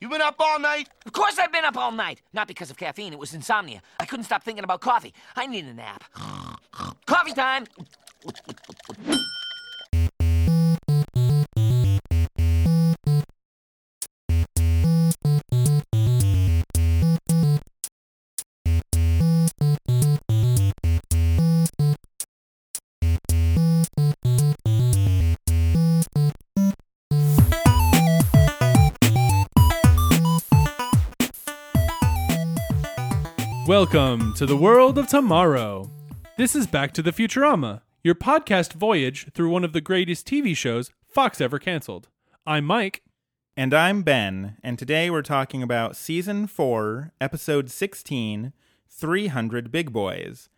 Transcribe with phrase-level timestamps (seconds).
[0.00, 0.88] You been up all night?
[1.04, 2.22] Of course I've been up all night.
[2.32, 3.82] Not because of caffeine, it was insomnia.
[4.00, 5.12] I couldn't stop thinking about coffee.
[5.36, 6.04] I need a nap.
[7.04, 7.66] coffee time!
[33.80, 35.90] Welcome to the world of tomorrow.
[36.36, 40.54] This is Back to the Futurama, your podcast voyage through one of the greatest TV
[40.54, 42.08] shows Fox ever canceled.
[42.46, 43.02] I'm Mike.
[43.56, 48.52] And I'm Ben, and today we're talking about Season 4, Episode 16
[48.86, 50.50] 300 Big Boys.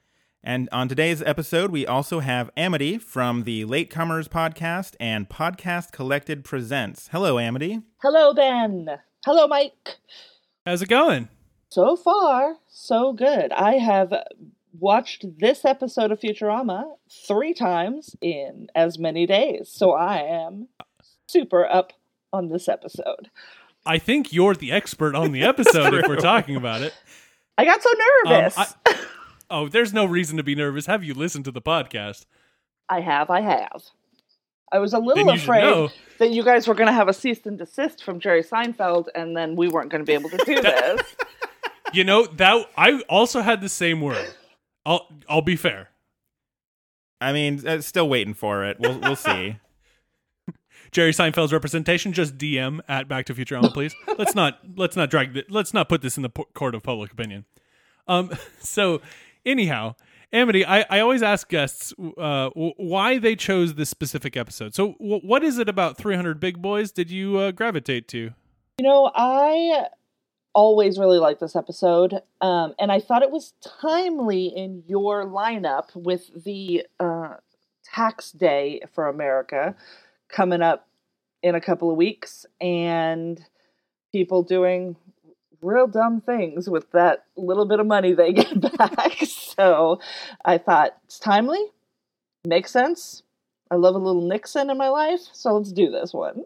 [0.43, 6.43] And on today's episode, we also have Amity from the Latecomers podcast and Podcast Collected
[6.43, 7.09] Presents.
[7.13, 7.83] Hello, Amity.
[7.99, 8.89] Hello, Ben.
[9.25, 9.99] Hello, Mike.
[10.67, 11.29] How's it going?
[11.73, 13.51] So far, so good.
[13.51, 14.13] I have
[14.79, 16.85] watched this episode of Futurama
[17.27, 20.69] three times in as many days, so I am
[21.27, 21.95] super up
[22.31, 23.31] on this episode.
[23.87, 26.93] I think you're the expert on the episode if we're talking about it.
[27.57, 27.89] I got so
[28.27, 28.59] nervous.
[28.59, 29.05] Um, I-
[29.51, 30.85] oh, there's no reason to be nervous.
[30.85, 32.27] Have you listened to the podcast?
[32.91, 33.83] I have, I have.
[34.71, 37.09] I was a little Then you should afraid that you guys were going to have
[37.09, 40.29] a cease and desist from Jerry Seinfeld, and then we weren't going to be able
[40.29, 41.01] to do this.
[41.93, 44.27] You know that I also had the same word.
[44.87, 45.89] I'll I'll be fair.
[47.21, 48.79] I mean, uh, still waiting for it.
[48.81, 49.57] We'll, we'll see.
[50.91, 52.13] Jerry Seinfeld's representation.
[52.13, 53.95] Just DM at Back to Future Futurama, please.
[54.19, 56.83] let's not let's not drag th- let's not put this in the po- court of
[56.83, 57.45] public opinion.
[58.09, 58.31] Um.
[58.61, 59.03] So,
[59.45, 59.97] anyhow,
[60.33, 64.75] Amity, I, I always ask guests uh w- why they chose this specific episode.
[64.75, 68.19] So, w- what is it about 300 Big Boys did you uh, gravitate to?
[68.79, 69.87] You know, I
[70.55, 75.95] always really liked this episode, um, and I thought it was timely in your lineup
[75.95, 77.35] with the uh,
[77.85, 79.75] tax day for America
[80.29, 80.89] coming up
[81.43, 83.45] in a couple of weeks, and
[84.13, 84.97] people doing
[85.63, 89.19] real dumb things with that little bit of money they get back.
[89.25, 90.01] so
[90.45, 91.65] I thought it's timely,
[92.45, 93.23] makes sense.
[93.71, 96.45] I love a little Nixon in my life, so let's do this one.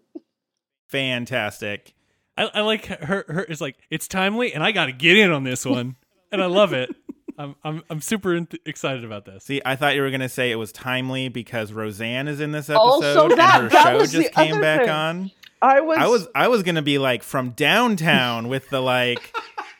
[0.88, 1.94] Fantastic.
[2.36, 3.24] I, I like her.
[3.28, 5.96] Her is like it's timely, and I got to get in on this one,
[6.32, 6.94] and I love it.
[7.38, 9.44] I'm I'm I'm super enth- excited about this.
[9.44, 12.52] See, I thought you were going to say it was timely because Roseanne is in
[12.52, 14.90] this episode Also that- and her that show was just came back thing.
[14.90, 15.30] on.
[15.62, 19.34] I was, I was I was gonna be like from downtown with the like,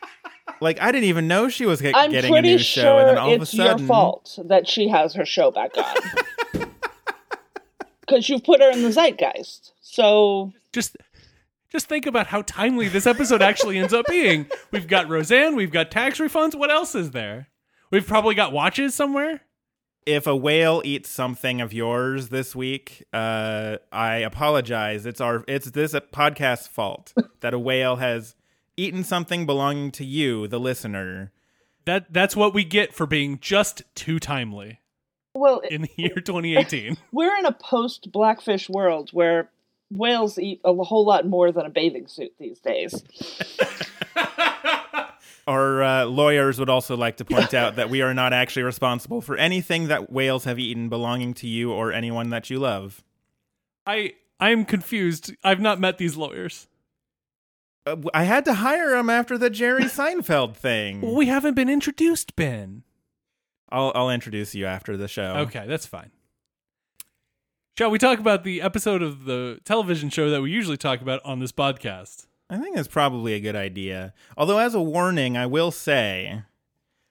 [0.61, 3.09] like I didn't even know she was get, I'm getting a new sure show, and
[3.09, 6.65] then all of a sudden it's your fault that she has her show back on.
[8.01, 9.73] Because you put her in the zeitgeist.
[9.81, 10.95] So just
[11.71, 14.47] just think about how timely this episode actually ends up being.
[14.71, 16.55] We've got Roseanne, we've got tax refunds.
[16.55, 17.49] What else is there?
[17.91, 19.41] We've probably got watches somewhere.
[20.05, 25.05] if a whale eats something of yours this week, uh, I apologize.
[25.05, 28.35] It's our it's this podcast's fault that a whale has
[28.77, 31.31] eaten something belonging to you, the listener.
[31.85, 34.79] That that's what we get for being just too timely
[35.33, 36.97] well, in the year 2018.
[37.11, 39.49] we're in a post Blackfish world where
[39.91, 43.03] whales eat a whole lot more than a bathing suit these days.
[45.47, 49.21] Our uh, lawyers would also like to point out that we are not actually responsible
[49.21, 53.01] for anything that whales have eaten belonging to you or anyone that you love.
[53.85, 55.33] I I am confused.
[55.45, 56.67] I've not met these lawyers.
[57.85, 61.15] Uh, I had to hire them after the Jerry Seinfeld thing.
[61.15, 62.83] We haven't been introduced, Ben.
[63.69, 65.35] I'll I'll introduce you after the show.
[65.47, 66.11] Okay, that's fine.
[67.77, 71.21] Shall we talk about the episode of the television show that we usually talk about
[71.23, 72.25] on this podcast?
[72.49, 74.15] I think that's probably a good idea.
[74.35, 76.41] Although, as a warning, I will say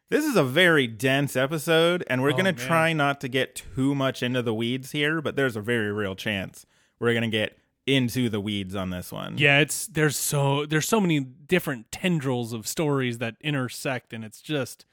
[0.09, 3.55] this is a very dense episode, and we're Oh, going to try not to get
[3.77, 6.67] too much into the weeds here, but there's a very real chance
[6.99, 7.57] we're going to get
[7.87, 9.39] into the weeds on this one.
[9.39, 14.41] Yeah, it's there's so there's so many different tendrils of stories that intersect, and it's
[14.41, 14.85] just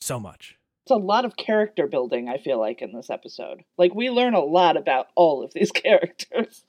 [0.00, 0.56] so much.
[0.84, 3.62] It's a lot of character building, I feel like, in this episode.
[3.76, 6.64] Like, we learn a lot about all of these characters.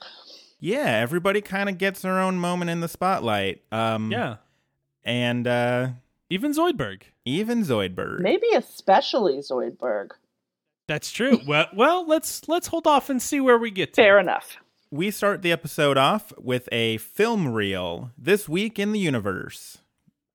[0.60, 3.62] Yeah, everybody kind of gets their own moment in the spotlight.
[3.72, 4.36] Um, Yeah,
[5.04, 5.90] And uh,
[6.30, 7.04] even Zoidberg.
[7.26, 8.20] even Zoidberg.
[8.20, 10.10] Maybe especially Zoidberg.
[10.88, 11.40] That's true.
[11.48, 14.02] well, well, let's let's hold off and see where we get to.
[14.02, 14.58] Fair enough.
[14.92, 19.78] We start the episode off with a film reel this week in the universe.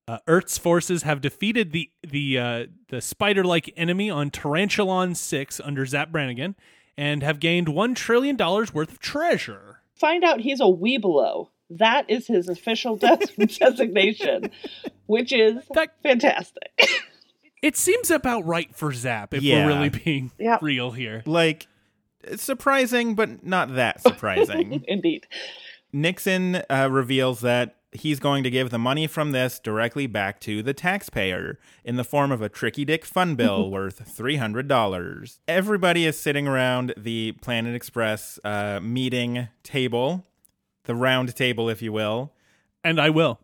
[0.08, 5.84] Uh, Earth's forces have defeated the the uh, the spider-like enemy on Tarantulan Six under
[5.84, 6.54] Zapp Brannigan,
[6.96, 9.80] and have gained one trillion dollars worth of treasure.
[9.96, 14.50] Find out he's a Weeblo That is his official de- designation,
[15.06, 16.70] which is That- fantastic.
[17.62, 19.64] It seems about right for Zapp if Yeah.
[19.66, 20.62] we're really being Yep.
[20.62, 21.22] real here.
[21.26, 21.66] Like,
[22.36, 24.84] surprising, but not that surprising.
[24.88, 25.26] Indeed.
[25.92, 30.62] Nixon uh, reveals that he's going to give the money from this directly back to
[30.62, 35.38] the taxpayer in the form of a tricky dick fun bill worth $300.
[35.48, 40.24] Everybody is sitting around the Planet Express uh, meeting table,
[40.84, 42.32] the round table, if you will.
[42.84, 43.40] And I will.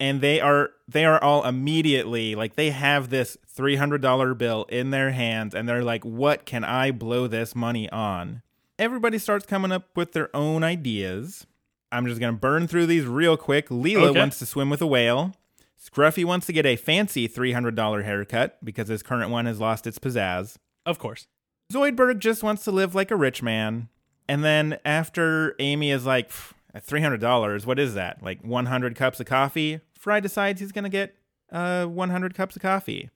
[0.00, 5.10] and they are they are all immediately like they have this $300 bill in their
[5.10, 8.40] hands and they're like what can i blow this money on
[8.78, 11.46] everybody starts coming up with their own ideas
[11.92, 14.18] i'm just going to burn through these real quick leela Okay.
[14.18, 15.34] wants to swim with a whale
[15.82, 19.98] scruffy wants to get a fancy $300 haircut because his current one has lost its
[19.98, 21.26] pizzazz Of course.
[21.72, 23.88] Zoidberg just wants to live like a rich man.
[24.28, 26.30] And then after Amy is like,
[26.76, 28.22] $300, what is that?
[28.22, 29.80] Like 100 cups of coffee?
[29.98, 31.14] Fry decides he's going to get
[31.52, 33.10] uh, 100 cups of coffee.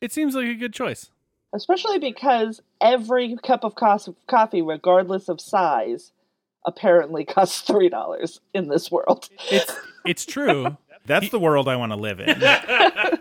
[0.00, 1.10] It seems like a good choice.
[1.52, 6.12] Especially because every cup of cos- coffee, regardless of size,
[6.66, 9.28] apparently costs $3 in this world.
[9.50, 9.72] It's
[10.04, 10.76] it's true.
[11.06, 12.42] That's the world I want to live in.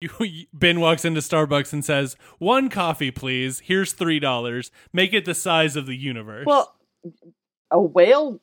[0.00, 3.60] You, you- ben walks into Starbucks and says, "One coffee, please.
[3.60, 4.70] Here's three dollars.
[4.92, 6.74] Make it the size of the universe." Well,
[7.70, 8.38] a whale,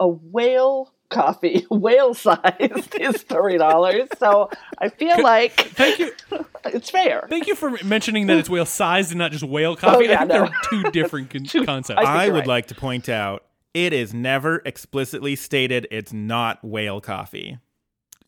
[0.00, 4.18] a whale coffee, whale size is $3.
[4.18, 6.12] So I feel like thank you,
[6.66, 7.26] it's fair.
[7.28, 9.96] thank you for mentioning that it's whale sized and not just whale coffee.
[10.08, 10.38] Oh, yeah, I think no.
[10.46, 10.50] they're
[10.82, 12.00] two different con- Two- concepts.
[12.04, 12.46] I I would right.
[12.46, 13.44] like to point out
[13.74, 17.58] it is never explicitly stated it's not whale coffee.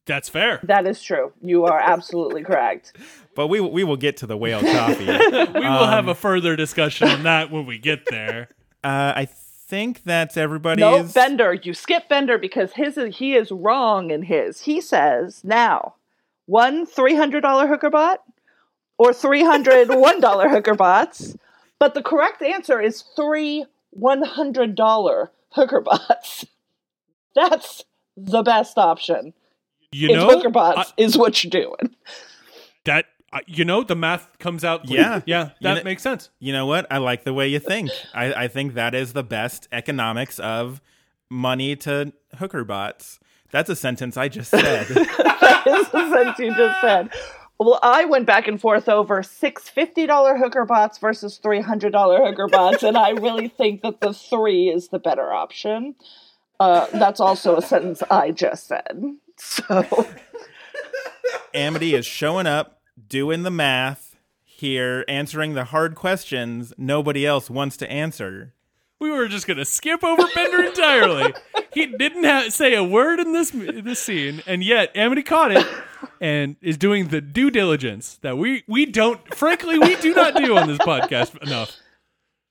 [0.07, 0.61] That's fair.
[0.63, 1.33] That is true.
[1.43, 2.97] You are absolutely correct.
[3.35, 5.05] But we, we will get to the whale coffee.
[5.05, 8.49] We will have a further discussion on that when we get there.
[8.83, 9.29] uh, I
[9.69, 10.81] think that's everybody's.
[10.81, 14.63] No, Bender, you skip Bender because his he is wrong in his.
[14.63, 15.95] He says now
[16.47, 18.23] one three hundred dollar hooker bot
[18.97, 21.37] or three hundred one dollar hooker bots,
[21.79, 26.47] but the correct answer is three one hundred dollar hooker bots.
[27.35, 27.85] That's
[28.17, 29.35] the best option.
[29.93, 31.95] You if know, hooker bots I- is what you're doing.
[32.85, 34.85] that uh, you know the math comes out.
[34.85, 34.99] clean.
[34.99, 35.21] Yeah.
[35.27, 36.31] yeah, You that makes sense.
[36.39, 36.87] You know what?
[36.91, 37.91] I like the way you think.
[38.15, 40.81] I, I think that is the best economics of
[41.31, 43.21] money to hooker bots.
[43.51, 44.87] That's a sentence I just said.
[44.87, 47.11] that is a sentence you just said.
[47.61, 51.93] Well, I went back and forth over six fifty dollar hooker bots versus three hundred
[51.93, 55.97] dollar hooker bots, and I really think that the three is the better option.
[56.61, 59.01] Uh, that's also a sentence I just said.
[59.37, 60.07] So
[61.55, 62.78] Amity is showing up,
[63.09, 68.55] doing the math here, answering the hard questions nobody else wants to answer.
[69.01, 71.33] We were just gonna skip over Bender entirely.
[71.73, 75.65] he didn't ha- say a word in this this scene, and yet Amity caught it
[76.21, 79.33] and is doing the due diligence that we we don't.
[79.35, 81.77] Frankly, we do not do on this podcast enough.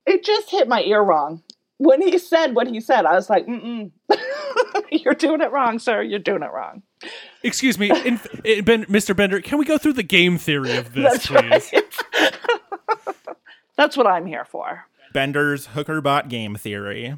[0.06, 1.44] it just hit my ear wrong
[1.80, 3.06] when he said what he said.
[3.06, 3.92] I was like, Mm-mm.
[4.92, 6.02] "You're doing it wrong, sir.
[6.02, 6.82] You're doing it wrong."
[7.44, 9.16] Excuse me, in, in, ben, Mr.
[9.16, 9.40] Bender.
[9.42, 11.72] Can we go through the game theory of this, That's please?
[11.74, 12.38] right.
[13.76, 14.86] That's what I'm here for.
[15.14, 17.16] Bender's hooker bot game theory.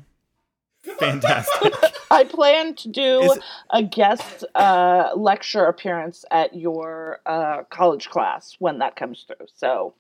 [1.00, 1.74] Fantastic.
[2.12, 3.40] I plan to do Is-
[3.70, 9.48] a guest uh, lecture appearance at your uh, college class when that comes through.
[9.56, 9.94] So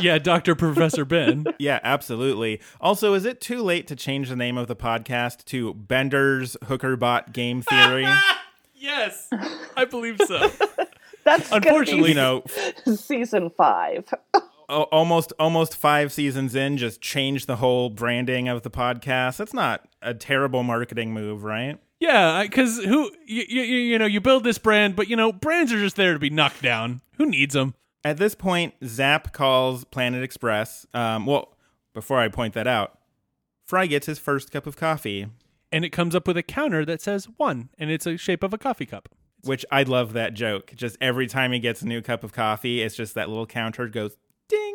[0.00, 1.44] Yeah, Doctor Professor Ben.
[1.58, 2.60] yeah, absolutely.
[2.80, 7.32] Also, is it too late to change the name of the podcast to Bender's Hookerbot
[7.32, 8.06] game theory?
[8.78, 9.28] Yes,
[9.76, 10.50] I believe so.
[11.24, 12.44] that's Unfortunately, no.
[12.96, 14.12] season five.
[14.68, 19.38] almost almost five seasons in, just change the whole branding of the podcast.
[19.38, 21.78] That's not a terrible marketing move, right?
[22.00, 25.72] Yeah, because who you, you you know you build this brand, but you know brands
[25.72, 27.00] are just there to be knocked down.
[27.16, 27.74] Who needs them?
[28.04, 30.86] At this point, Zapp calls Planet Express.
[30.94, 31.56] Um, well,
[31.94, 32.98] before I point that out,
[33.64, 35.26] Fry gets his first cup of coffee,
[35.70, 38.54] And it comes up with a counter that says one, and it's a shape of
[38.54, 39.08] a coffee cup.
[39.44, 40.72] which I love that joke.
[40.74, 43.86] Just every time he gets a new cup of coffee, it's just that little counter
[43.86, 44.16] goes
[44.48, 44.74] ding.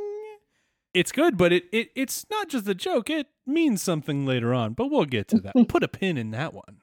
[0.94, 3.10] It's good, but it, it it's not just a joke.
[3.10, 5.54] It means something later on, but we'll get to that.
[5.68, 6.82] Put a pin in that one.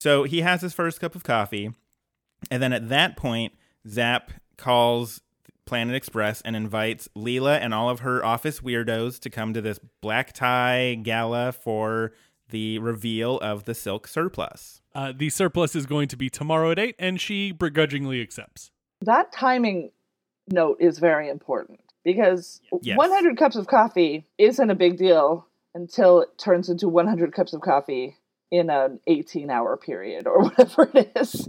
[0.00, 1.72] So he has his first cup of coffee,
[2.50, 3.54] and then at that point,
[3.88, 5.22] Zapp calls
[5.64, 9.80] Planet Express and invites Leela and all of her office weirdos to come to this
[10.00, 12.12] black tie gala for
[12.50, 14.80] the reveal of the silk surplus.
[14.94, 18.70] Uh, the surplus is going to be tomorrow at eight, and she begrudgingly accepts.
[19.02, 19.90] That timing
[20.50, 22.96] note is very important because Yes.
[22.96, 27.60] 100 cups of coffee isn't a big deal until it turns into 100 cups of
[27.60, 28.16] coffee
[28.50, 31.46] in an 18 hour period or whatever it is.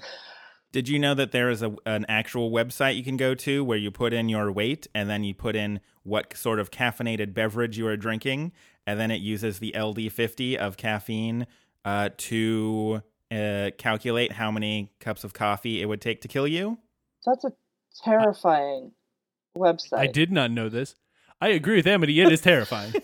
[0.72, 3.78] Did you know that there is a, an actual website you can go to where
[3.78, 7.78] you put in your weight and then you put in what sort of caffeinated beverage
[7.78, 8.52] you are drinking,
[8.86, 11.48] and then it uses the LD50 of caffeine
[11.86, 16.78] uh, to uh, calculate how many cups of coffee it would take to kill you?
[17.26, 17.52] That's a
[18.04, 18.92] terrifying
[19.58, 20.00] website.
[20.00, 20.96] I did not know this.
[21.42, 22.20] I agree with Amity.
[22.20, 22.94] It is terrifying.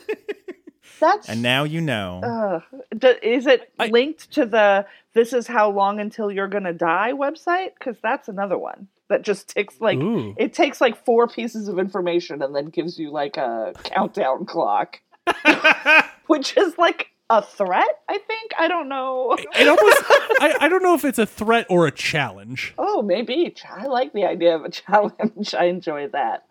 [1.00, 2.22] That's And now you know.
[2.24, 6.74] Uh, d- is it I- linked to the "This is how long until you're gonna
[6.74, 7.72] die" website?
[7.78, 10.34] Because that's another one that just takes like Ooh.
[10.38, 15.00] it takes like four pieces of information and then gives you like a countdown clock,
[16.28, 18.00] which is like a threat.
[18.10, 19.36] I think I don't know.
[19.40, 20.04] It almost.
[20.40, 24.14] I, I don't know if it's a threat or a challenge, Oh, maybe I like
[24.14, 25.54] the idea of a challenge.
[25.56, 26.46] I enjoy that.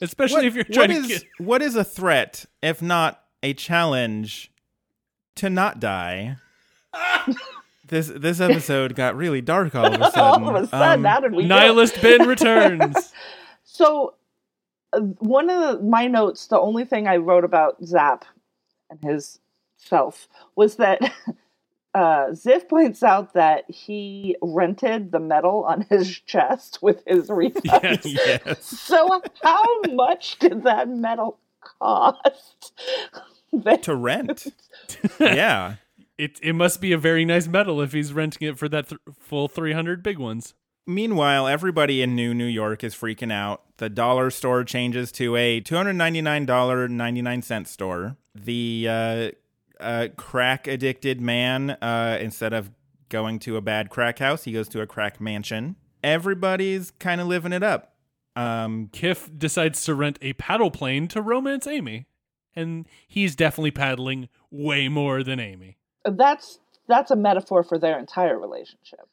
[0.00, 1.24] especially What- if you're trying is- to get.
[1.38, 4.50] what is a threat if not a challenge
[5.36, 6.36] to not die?
[7.88, 10.44] this this episode got really dark all of a sudden.
[10.44, 11.46] All of a sudden, Um, how did we?
[11.46, 13.12] Nihilist Ben returns.
[13.64, 14.14] So,
[14.92, 18.24] uh, one of the, my notes, the only thing I wrote about Zapp
[18.88, 19.38] and his
[19.76, 21.00] self was that
[21.94, 28.04] uh, Kif points out that he rented the medal on his chest with his refunds.
[28.04, 28.40] Yes.
[28.46, 28.64] yes.
[28.64, 31.38] So, how much did that medal
[31.80, 32.72] cost?
[33.62, 34.46] That- To rent.
[35.20, 35.76] yeah.
[36.16, 39.00] It it must be a very nice medal if he's renting it for that th-
[39.18, 40.54] full 300 big ones.
[40.86, 43.62] Meanwhile, everybody in New New York is freaking out.
[43.78, 48.16] The dollar store changes to a $299.99 store.
[48.34, 49.30] The uh,
[49.80, 52.70] uh, crack addicted man, uh, instead of
[53.08, 55.76] going to a bad crack house, he goes to a crack mansion.
[56.02, 57.94] Everybody's kind of living it up.
[58.36, 62.06] Um, Kif decides to rent a paddle plane to romance Amy,
[62.56, 65.76] and he's definitely paddling way more than Amy.
[66.04, 69.08] that's that's a metaphor for their entire relationship.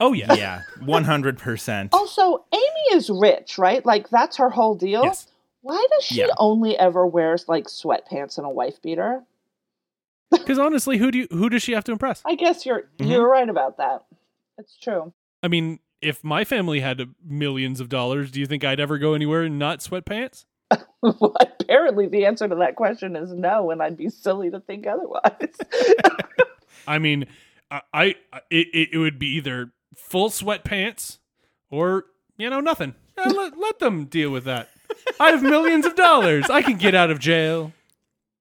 [0.00, 1.88] Oh yeah, yeah, 100%.
[1.92, 3.84] Also, Amy is rich, right?
[3.86, 5.04] Like that's her whole deal.
[5.04, 5.28] Yes.
[5.62, 6.26] Why does she Yeah.
[6.36, 9.22] only ever wears like sweatpants and a wife beater?
[10.30, 12.20] Because honestly, who do you, who does she have to impress?
[12.26, 13.10] I guess you're Mhm.
[13.10, 14.04] you're right about that.
[14.58, 15.12] It's true.
[15.42, 19.14] I mean, if my family had millions of dollars, do you think I'd ever go
[19.14, 20.44] anywhere in not sweatpants?
[21.02, 24.86] well, apparently the answer to that question is no, and I'd be silly to think
[24.86, 25.54] otherwise.
[26.86, 27.26] I mean,
[27.70, 28.04] I, I
[28.50, 31.18] it, it, it would be either full sweatpants
[31.70, 32.04] or
[32.36, 32.94] you know nothing.
[33.18, 34.70] Eh, let, let them deal with that.
[35.20, 36.50] I have millions of dollars.
[36.50, 37.72] I can get out of jail.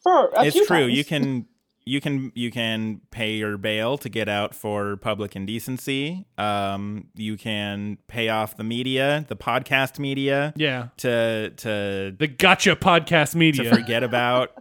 [0.01, 0.79] For a it's few true.
[0.81, 0.97] times.
[0.97, 1.47] You can
[1.85, 6.25] you can you can pay your bail to get out for public indecency.
[6.37, 12.75] Um, you can pay off the media, the podcast media, Yeah, to to the Gotcha
[12.75, 13.73] podcast to media.
[13.75, 14.51] forget about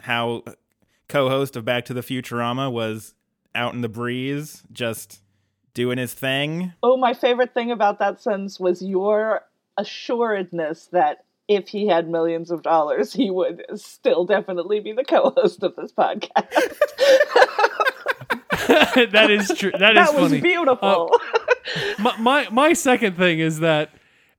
[0.00, 0.42] how
[1.08, 3.14] co-host of Back to the Futurama was
[3.54, 5.20] out in the breeze, just
[5.74, 6.72] doing his thing.
[6.82, 9.44] Oh, my favorite thing about that sentence was your
[9.76, 15.62] assuredness that if he had millions of dollars, he would still definitely be the co-host
[15.62, 16.78] of this podcast.
[19.12, 19.72] that is true.
[19.78, 20.14] That is true.
[20.14, 20.40] that was funny.
[20.40, 21.10] beautiful.
[21.12, 23.90] Uh, my, my my second thing is that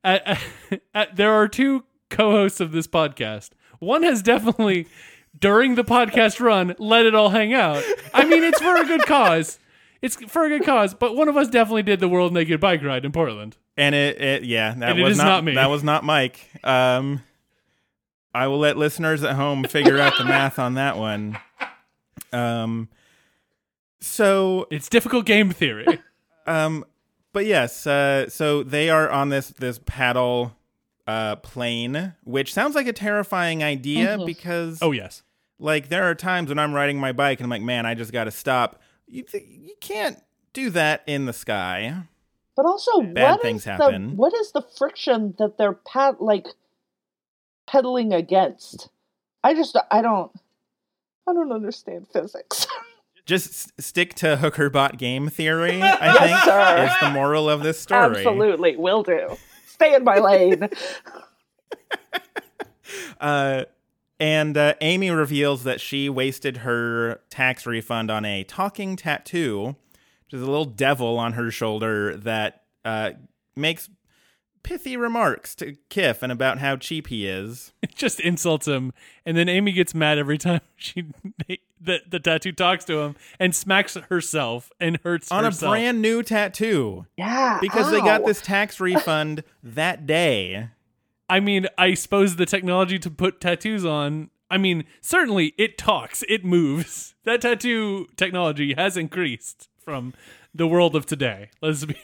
[0.04, 0.36] uh, uh,
[0.70, 3.50] at, at, there are two co-hosts of this podcast.
[3.78, 4.86] One has definitely
[5.38, 7.84] during the podcast run let it all hang out.
[8.14, 9.58] I mean, it's for a good cause.
[10.06, 12.82] It's for a good cause, but one of us definitely did the world naked bike
[12.82, 13.56] ride in Portland.
[13.76, 15.54] And it, it yeah, that And was is not, not me.
[15.54, 16.48] That was not Mike.
[16.64, 17.22] Um,
[18.34, 21.38] I will let listeners at home figure out the math on that one.
[22.32, 22.88] Um,
[24.00, 25.86] so It's difficult game theory.
[26.46, 26.84] um,
[27.32, 30.52] but yes, uh, so they are on this this paddle
[31.06, 34.26] uh plane, which sounds like a terrifying idea Mhm.
[34.26, 35.22] because Oh yes.
[35.58, 38.12] like there are times when I'm riding my bike and I'm like, man, I just
[38.12, 38.80] got to stop.
[39.06, 40.18] You th- you can't
[40.52, 42.04] do that in the sky.
[42.56, 44.08] but also, Bad what things is happen.
[44.10, 46.46] the what is the friction that they're pad like
[47.66, 48.88] pedaling against?
[49.44, 50.32] I just I don't
[51.28, 52.66] I don't understand physics.
[53.26, 53.48] Just
[53.78, 55.82] s- stick to hooker bot game theory.
[55.82, 56.84] I Yes, think sir.
[56.84, 58.18] is the moral of this story.
[58.18, 59.36] Absolutely, will do.
[59.66, 60.68] Stay in my lane.
[63.20, 63.64] Uh,
[64.18, 69.76] and uh, Amy reveals that she wasted her tax refund on a talking tattoo,
[70.24, 73.10] which is a little devil on her shoulder that uh,
[73.54, 73.88] makes
[74.62, 77.72] pithy remarks to Kif and about how cheap he is.
[77.86, 78.92] It just insults him,
[79.24, 81.06] and then Amy gets mad every time she
[81.80, 85.70] the the tattoo talks to him and smacks herself and hurts On herself.
[85.70, 90.70] a brand new tattoo Yeah, because they got this tax refund that day.
[91.28, 96.22] I mean, I suppose the technology to put tattoos on I mean, certainly it talks,
[96.28, 97.14] it moves.
[97.24, 100.14] That tattoo technology has increased from
[100.54, 101.50] the world of today.
[101.60, 101.96] Let's be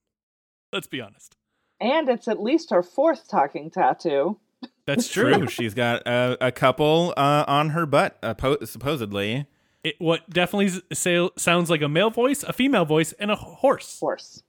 [0.72, 1.34] Let's be honest.
[1.80, 4.38] And it's at least her fourth talking tattoo.
[4.84, 5.32] That's true.
[5.34, 5.46] True.
[5.48, 9.46] She's got a, a couple uh, on her butt, uh, po- supposedly.
[9.82, 13.36] It, what definitely s- say, sounds like a male voice, a female voice, and a
[13.36, 13.98] horse.
[13.98, 14.42] Horse.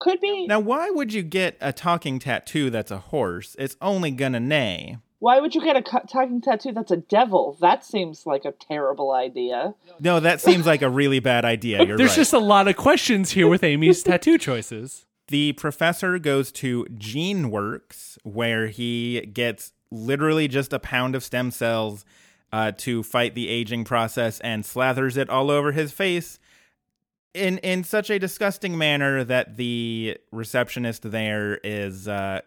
[0.00, 0.46] Could be.
[0.46, 3.54] Now, why would you get a talking tattoo that's a horse?
[3.58, 4.98] It's only gonna neigh.
[5.20, 7.58] Why would you get a cu- talking tattoo that's a devil?
[7.60, 9.74] That seems like a terrible idea.
[10.00, 11.84] No, that seems like a really bad idea.
[11.84, 12.16] You're There's right.
[12.16, 15.04] just a lot of questions here with Amy's tattoo choices.
[15.28, 21.50] the professor goes to Gene Works, where he gets literally just a pound of stem
[21.50, 22.04] cells
[22.52, 26.38] uh, to fight the aging process and slathers it all over his face
[27.34, 32.40] in in such a disgusting manner that the receptionist there is uh,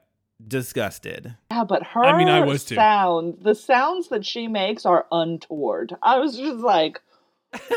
[0.47, 1.35] disgusted.
[1.51, 2.75] Yeah, but her I mean, I was too.
[2.75, 5.95] sound, the sounds that she makes are untoward.
[6.01, 7.01] I was just like,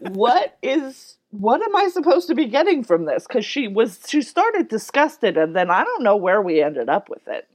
[0.00, 3.26] what is, what am I supposed to be getting from this?
[3.26, 7.08] Because she was, she started disgusted, and then I don't know where we ended up
[7.08, 7.48] with it.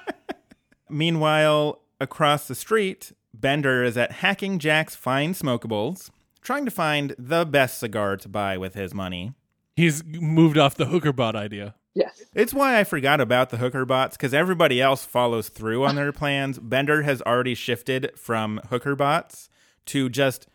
[0.88, 6.10] Meanwhile, across the street, Bender is at Hacking Jack's Fine Smokables,
[6.42, 9.32] trying to find the best cigar to buy with his money.
[9.76, 11.74] He's moved off the hooker bot idea.
[11.94, 12.22] Yes.
[12.34, 16.12] It's why I forgot about the hooker bots because everybody else follows through on their
[16.12, 16.58] plans.
[16.62, 19.48] Bender has already shifted from hooker bots
[19.86, 20.46] to just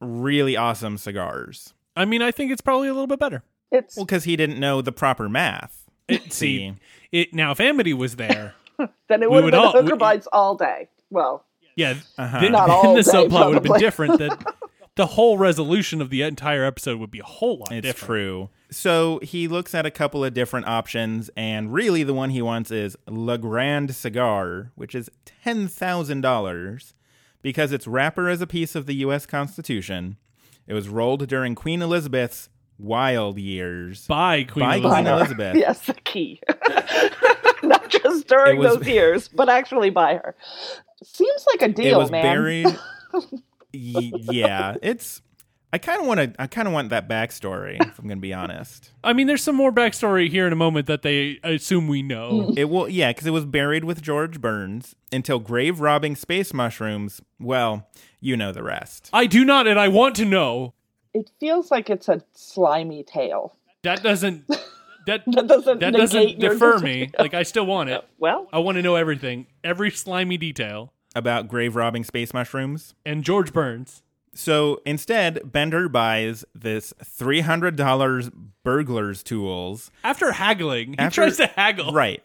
[0.00, 1.74] really awesome cigars.
[1.96, 3.42] I mean, I think it's probably a little bit better.
[3.72, 5.84] It's Well, because he didn't know the proper math.
[6.08, 6.74] It, see,
[7.10, 8.54] it now if Amity was there,
[9.08, 10.88] then it would have been all- hooker we- bites all day.
[11.10, 12.40] Well, yeah, Uh-huh.
[12.40, 14.18] then, Not then all the day, subplot would have been different.
[14.18, 14.54] That
[14.96, 18.06] the whole resolution of the entire episode would be a whole lot It's different.
[18.06, 18.50] true.
[18.70, 22.70] So he looks at a couple of different options, and really the one he wants
[22.70, 25.08] is Le Grand Cigar, which is
[25.44, 26.92] $10,000
[27.42, 29.26] because its wrapper is a piece of the U.S.
[29.26, 30.16] Constitution.
[30.66, 32.48] It was rolled during Queen Elizabeth's
[32.78, 34.06] wild years.
[34.06, 34.92] By Queen By Elizabeth.
[34.94, 35.56] Queen Elizabeth.
[35.58, 36.40] yes, the key.
[37.62, 40.34] Not just during was- those years, but actually by her.
[41.04, 42.22] Seems like a it deal, was man.
[42.22, 42.78] buried.
[43.94, 45.22] Y- yeah, it's.
[45.72, 46.32] I kind of want to.
[46.40, 47.76] I kind of want that backstory.
[47.80, 50.56] If I'm going to be honest, I mean, there's some more backstory here in a
[50.56, 52.48] moment that they assume we know.
[52.50, 52.58] Mm.
[52.58, 52.88] it will.
[52.88, 57.20] Yeah, because it was buried with George Burns until grave robbing space mushrooms.
[57.40, 57.86] Well,
[58.20, 59.10] you know the rest.
[59.12, 60.74] I do not, and I want to know.
[61.12, 63.56] It feels like it's a slimy tale.
[63.82, 64.44] That doesn't.
[65.06, 67.12] That That doesn't that doesn't defer me.
[67.16, 68.04] Like I still want it.
[68.18, 70.92] Well, I want to know everything, every slimy detail.
[71.16, 72.94] About grave robbing space mushrooms.
[73.06, 74.02] And George Burns.
[74.34, 78.28] So instead, Bender buys this three hundred dollars
[78.62, 79.90] burglar's tools.
[80.04, 81.92] After haggling, he After- tries to haggle.
[81.92, 82.22] Right.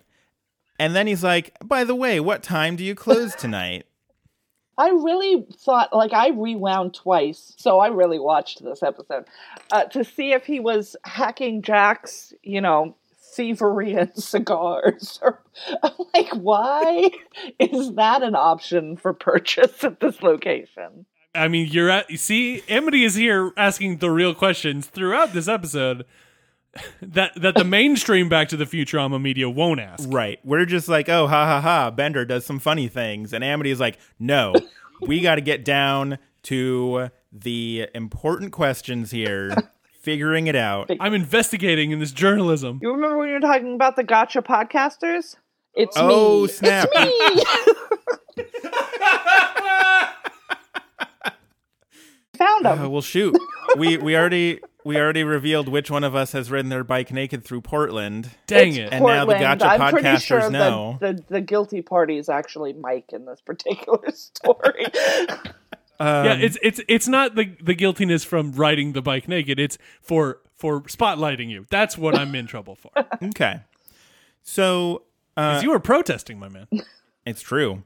[0.78, 3.86] And then he's like, "By the way, what time do you close tonight?"
[4.78, 9.26] I really thought, like, I rewound twice, so I really watched this episode
[9.72, 12.96] uh, to see if he was hacking Jack's, you know,
[13.36, 15.20] thievery and cigars.
[15.84, 17.12] I'm like, why
[17.60, 21.06] is that an option for purchase at this location?
[21.34, 22.10] I mean, you're at.
[22.10, 26.06] You see, Amity is here asking the real questions throughout this episode
[27.02, 30.08] that that the mainstream Back to the Futurama media won't ask.
[30.12, 30.40] Right.
[30.44, 31.92] We're just like, oh, ha ha ha.
[31.92, 33.34] Bender does some funny things.
[33.34, 34.54] And Amity is like, no,
[35.02, 39.56] we got to get down to the important questions here,
[40.02, 40.90] figuring it out.
[41.00, 42.80] I'm investigating in this journalism.
[42.82, 45.36] You remember when you were talking about the gotcha podcasters?
[45.74, 46.48] It's Oh, me.
[46.48, 46.90] snap.
[46.92, 48.46] It's me.
[52.38, 53.38] Found Uh, well, shoot.
[53.78, 57.44] we we already we already revealed which one of us has ridden their bike naked
[57.46, 58.32] through Portland.
[58.48, 58.94] Dang It's it.
[58.94, 60.98] And now the gotcha I'm pretty podcasters sure know.
[61.00, 64.88] The, the, the guilty party is actually Mike in this particular story.
[66.02, 69.60] Um, yeah, it's it's it's not the the guiltiness from riding the bike naked.
[69.60, 71.68] It's for for spotlighting you.
[71.70, 72.92] That's what I'm in trouble for.
[73.24, 73.62] okay.
[74.42, 75.04] So
[75.38, 76.68] uh, you were protesting, my man.
[77.24, 77.84] It's true.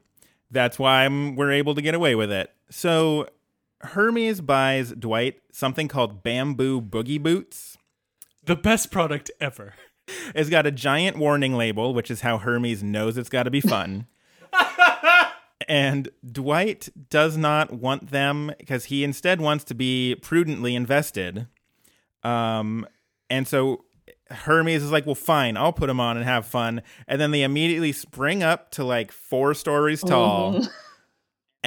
[0.50, 2.50] That's why I'm, we're able to get away with it.
[2.70, 3.28] So
[3.82, 7.76] Hermes buys Dwight something called bamboo boogie boots.
[8.46, 9.74] The best product ever.
[10.34, 13.60] It's got a giant warning label, which is how Hermes knows it's got to be
[13.60, 14.06] fun.
[15.68, 21.46] and Dwight does not want them because he instead wants to be prudently invested.
[22.22, 22.86] Um,
[23.30, 23.84] and so
[24.30, 27.42] Hermes is like, "Well, fine, I'll put them on and have fun." And then they
[27.42, 30.62] immediately spring up to like four stories tall.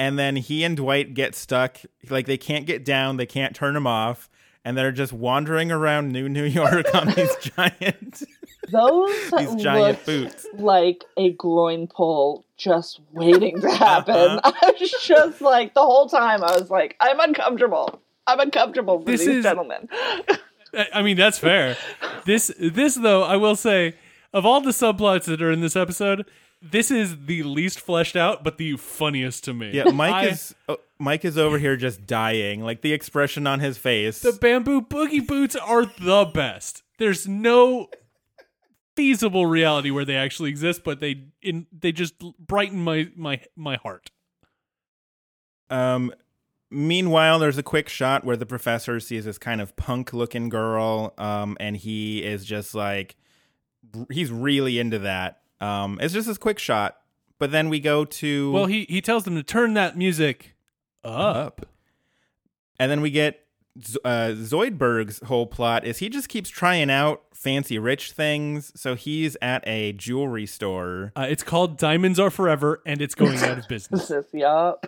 [0.00, 1.78] And then he and Dwight get stuck.
[2.08, 4.30] Like they can't get down, they can't turn him off.
[4.64, 8.22] And they're just wandering around New New York on these giant
[8.70, 10.46] Those these giant boots.
[10.54, 14.14] like a groin pull just waiting to happen.
[14.14, 14.52] Uh-huh.
[14.62, 18.00] I was just like the whole time I was like, I'm uncomfortable.
[18.26, 19.88] I'm uncomfortable for This these is- gentlemen.
[20.72, 21.76] I I mean, that's fair.
[22.26, 23.94] this this though, I will say,
[24.32, 26.26] of all the subplots that are in this episode,
[26.62, 29.70] this is the least fleshed out, but the funniest to me.
[29.72, 32.62] Yeah, Mike I- is uh, Mike is over here just dying.
[32.62, 34.20] Like the expression on his face.
[34.20, 36.82] the bamboo boogie boots are the best.
[36.98, 37.88] There's no
[38.96, 43.76] feasible reality where they actually exist, but they in they just brighten my my my
[43.76, 44.10] heart.
[45.70, 46.12] Um,
[46.70, 51.56] meanwhile, there's a quick shot where the professor sees this kind of punk-looking girl, um,
[51.60, 53.14] and he is just like,
[54.10, 55.39] he's really into that.
[55.60, 56.96] Um, it's just this quick shot,
[57.38, 60.54] but then we go to Well, he he tells them to turn that music
[61.04, 61.36] up.
[61.36, 61.66] up,
[62.78, 63.44] and then we get
[63.84, 68.72] Z- uh, Zoidberg's whole plot is he just keeps trying out fancy rich things.
[68.74, 71.12] So he's at a jewelry store.
[71.16, 74.08] Uh, it's called Diamonds Are Forever, and it's going out of business.
[74.08, 74.84] This is yup.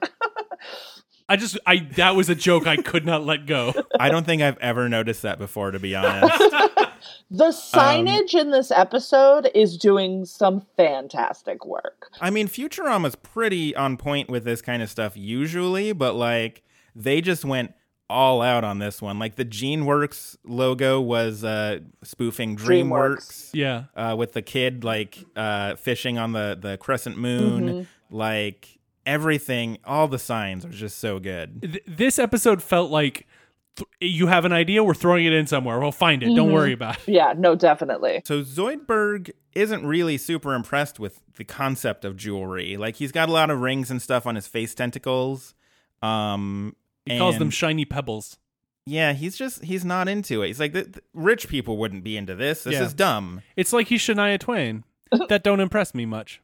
[1.29, 3.73] I just I that was a joke I could not let go.
[4.01, 6.55] I don't think I've ever noticed that before, to be honest.
[7.31, 12.11] The signage in this episode is doing some fantastic work.
[12.21, 16.63] I mean, Futurama's pretty on point with this kind of stuff usually, but like
[16.95, 17.73] they just went
[18.11, 19.19] all out on this one.
[19.19, 23.85] Like the GeneWorks logo was uh, spoofing DreamWorks, Yeah.
[23.97, 27.89] Uh, with the kid like uh, fishing on the the crescent moon.
[28.11, 31.63] Like everything, all the signs are just so good.
[31.63, 33.27] Th- this episode felt like
[33.77, 35.79] th- you have an idea, we're throwing it in somewhere.
[35.81, 36.35] We'll find it.
[36.35, 37.09] Don't worry about it.
[37.13, 38.23] Yeah, no, definitely.
[38.25, 42.77] So Zoidberg isn't really super impressed with the concept of jewelry.
[42.77, 45.55] Like he's got a lot of rings and stuff on his face tentacles.
[46.03, 46.75] Um,
[47.07, 48.39] He calls them shiny pebbles.
[48.87, 50.49] Yeah, he's just he's not into it.
[50.49, 52.65] He's like, "Th- th- rich people wouldn't be into this.
[52.65, 52.83] This Yeah.
[52.85, 53.43] is dumb.
[53.55, 54.83] It's like he's Shania Twain.
[55.29, 56.41] that don't impress me much.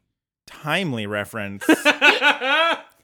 [0.47, 1.65] Timely reference.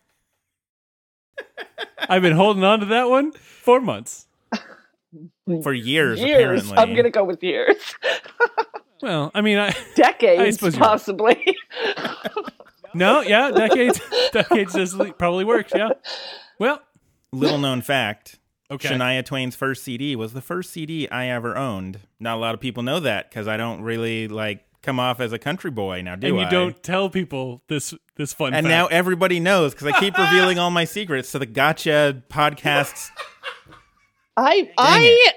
[2.09, 4.27] I've been holding on to that one for months.
[5.63, 6.63] for years, Years.
[6.69, 6.77] apparently.
[6.77, 7.75] I'm gonna go with years.
[9.01, 11.55] Well, I mean, I Decades, suppose possibly.
[12.95, 13.99] no, yeah, decades,
[14.31, 15.73] decades just le- probably works.
[15.75, 15.89] Yeah.
[16.59, 16.81] Well,
[17.31, 18.39] Little known fact.
[18.71, 18.87] okay.
[18.89, 21.99] Shania Twain's first CD was the first CD I ever owned.
[22.19, 25.33] Not a lot of people know that because I don't really like come off as
[25.33, 26.49] a country boy now, do and you I?
[26.49, 28.69] don't tell people this this fun And fact.
[28.69, 33.09] now everybody knows because I keep revealing all my secrets to the Gotcha podcasts.
[34.37, 35.31] I I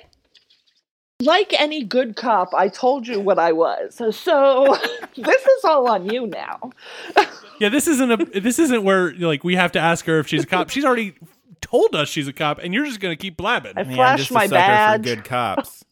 [1.21, 3.95] like any good cop, I told you what I was.
[3.97, 4.77] So
[5.17, 6.71] this is all on you now.
[7.61, 10.45] yeah, this isn't a this isn't where like we have to ask her if she's
[10.45, 10.71] a cop.
[10.71, 11.15] She's already
[11.61, 13.73] told us she's a cop, and you're just gonna keep blabbing.
[13.77, 15.01] I Man, I'm flashed just a my sucker badge.
[15.01, 15.85] for good cops.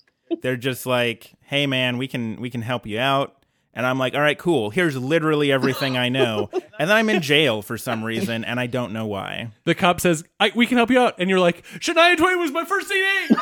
[0.42, 3.35] They're just like, hey man, we can we can help you out.
[3.76, 4.70] And I'm like, all right, cool.
[4.70, 6.50] Here's literally everything I know.
[6.78, 9.50] And then I'm in jail for some reason, and I don't know why.
[9.64, 12.52] the cop says, I, "We can help you out," and you're like, "Shania Twain was
[12.52, 13.34] my first CD."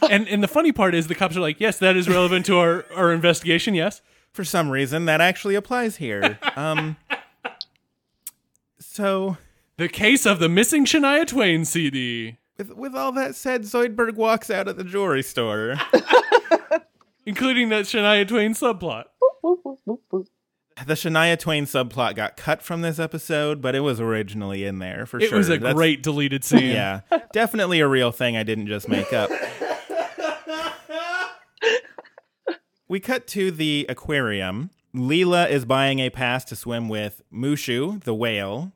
[0.10, 2.58] and and the funny part is the cops are like, "Yes, that is relevant to
[2.58, 4.02] our our investigation." Yes.
[4.32, 6.38] For some reason, that actually applies here.
[6.56, 6.98] Um,
[8.78, 9.38] so,
[9.78, 14.50] The case of the missing Shania Twain CD, with with all that said, Zoidberg walks
[14.50, 15.76] out of the jewelry store.
[17.26, 19.04] including that Shania Twain subplot.
[19.42, 25.06] The Shania Twain subplot got cut from this episode, but it was originally in there
[25.06, 25.26] for sure.
[25.26, 25.38] It sure.
[25.38, 26.70] was a That's- great deleted scene.
[26.70, 27.00] Yeah,
[27.32, 28.36] definitely a real thing.
[28.36, 29.30] I didn't just make up.
[32.88, 34.70] we cut to the aquarium.
[34.94, 38.72] Leela is buying a pass to swim with Mushu, the whale,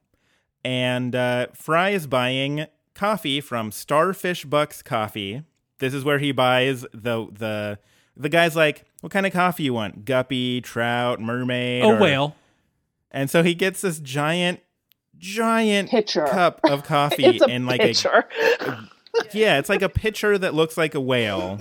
[0.62, 2.66] and uh, Fry is buying
[3.00, 5.42] coffee from Starfish Bucks Coffee.
[5.78, 7.78] This is where he buys the the
[8.14, 10.04] the guy's like, "What kind of coffee you want?
[10.04, 12.36] Guppy, trout, mermaid, A or-" whale.
[13.10, 14.60] And so he gets this giant,
[15.16, 16.26] giant Pitcher.
[16.26, 18.28] cup of coffee It's a in like picture.
[18.60, 18.78] a
[19.32, 21.58] yeah, it's like a pitcher that looks like a whale.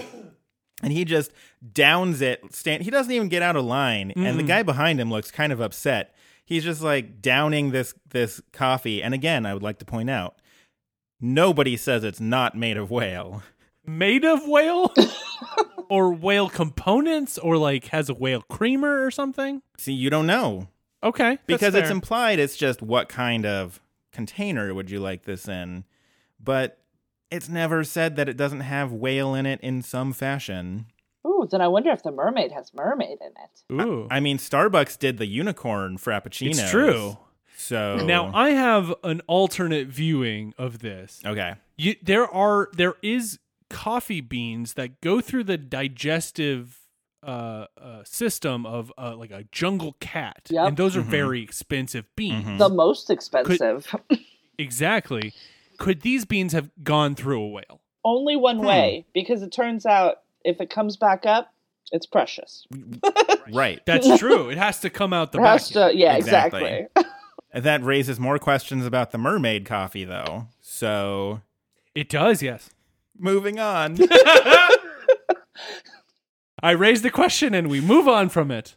[0.84, 1.32] And he just
[1.74, 2.54] downs it.
[2.54, 2.84] Stand.
[2.84, 5.62] He doesn't even get out of line, and the guy behind him looks kind of
[5.62, 6.14] upset.
[6.44, 9.02] He's just like downing this this coffee.
[9.02, 10.36] And again, I would like to point out,
[11.22, 13.44] nobody says it's not made of whale.
[13.86, 14.94] Made of whale?
[15.90, 17.38] or whale components?
[17.38, 19.62] Or like has a whale creamer or something?
[19.78, 20.68] See, you don't know
[21.04, 21.32] Okay.
[21.36, 22.40] that's because it's implied.
[22.40, 23.80] It's just what kind of
[24.12, 25.86] container would you like this in?
[26.40, 26.80] But
[27.32, 30.86] it's never said that it doesn't have whale in it in some fashion.
[31.26, 33.34] Ooh, then I wonder if the mermaid has mermaid in
[33.78, 33.82] it.
[33.88, 34.08] Ooh.
[34.10, 36.50] I mean, Starbucks did the unicorn frappuccino.
[36.50, 37.18] it's true.
[37.60, 41.20] So Now I have an alternate viewing of this.
[41.26, 41.56] okay.
[41.78, 43.38] You, there are there is
[43.70, 46.78] coffee beans that go through the digestive
[47.22, 50.68] uh, uh, system of uh, like a jungle cat, Yep.
[50.70, 51.06] and those are Mhm.
[51.20, 52.46] very expensive beans.
[52.46, 52.58] Mhm.
[52.60, 53.94] The most expensive.
[54.58, 55.34] Exactly.
[55.78, 57.82] Could these beans have gone through a whale?
[58.06, 58.66] Only one Hmm.
[58.66, 61.54] way, because it turns out if it comes back up,
[61.92, 62.66] it's precious.
[63.52, 63.84] Right.
[63.88, 64.50] That's true.
[64.50, 65.52] It has to come out the It back.
[65.54, 66.64] has to, yeah, Exactly.
[66.64, 67.04] exactly.
[67.54, 70.48] That raises more questions about the mermaid coffee, though.
[70.62, 71.42] So
[71.96, 72.70] It does, yes.
[73.18, 73.98] moving on.
[76.62, 78.76] I raise the question and we move on from it.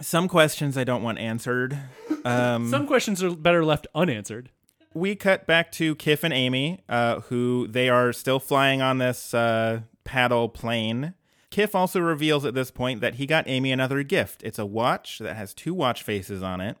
[0.00, 1.76] Some questions I don't want answered.
[2.24, 4.50] Um, Some questions are better left unanswered.
[4.94, 9.34] we cut back to Kif and Amy, uh, who they are still flying on this
[9.34, 11.14] uh, paddle plane.
[11.50, 14.42] Kif also reveals at this point that he got Amy another gift.
[14.42, 16.76] It's a watch that has two watch faces on it,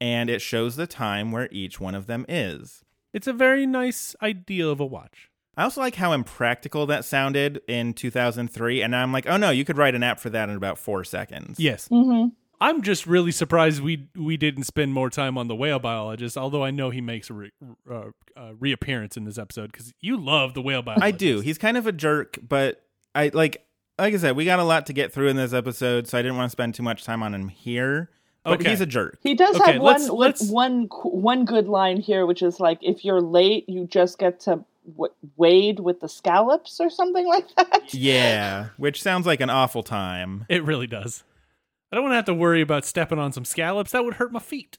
[0.00, 2.84] and it shows the time where each one of them is.
[3.12, 5.30] It's a very nice idea of a watch.
[5.56, 9.64] I also like how impractical that sounded in 2003, and I'm like, oh no, you
[9.64, 11.58] could write an app for that in about four seconds.
[11.58, 11.88] Yes.
[11.88, 12.26] hmm
[12.60, 16.64] I'm just really surprised we we didn't spend more time on the whale biologist, although
[16.64, 17.50] I know he makes a re,
[17.88, 18.06] uh,
[18.36, 21.04] uh, reappearance in this episode because you love the whale biologist.
[21.04, 21.40] I do.
[21.40, 22.84] He's kind of a jerk, but
[23.14, 23.64] I like
[23.98, 26.22] like I said, we got a lot to get through in this episode, so I
[26.22, 28.10] didn't want to spend too much time on him here.
[28.44, 28.70] But Okay.
[28.70, 29.18] he's a jerk.
[29.22, 32.78] He does Okay, have let's- one, let's- one one good line here, which is like,
[32.82, 34.64] if you're late, you just get to
[34.96, 37.92] w- wade with the scallops or something like that.
[37.92, 40.46] Yeah, which sounds like an awful time.
[40.48, 41.24] It really does.
[41.92, 43.90] I don't want to have to worry about stepping on some scallops.
[43.92, 44.78] That would hurt my feet.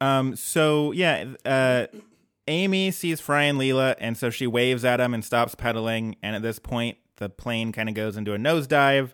[0.00, 1.86] Um, so yeah, uh,
[2.48, 6.16] Amy sees Fry and Leela, and so she waves at him and stops pedaling.
[6.22, 9.12] And at this point, the plane kind of goes into a nosedive.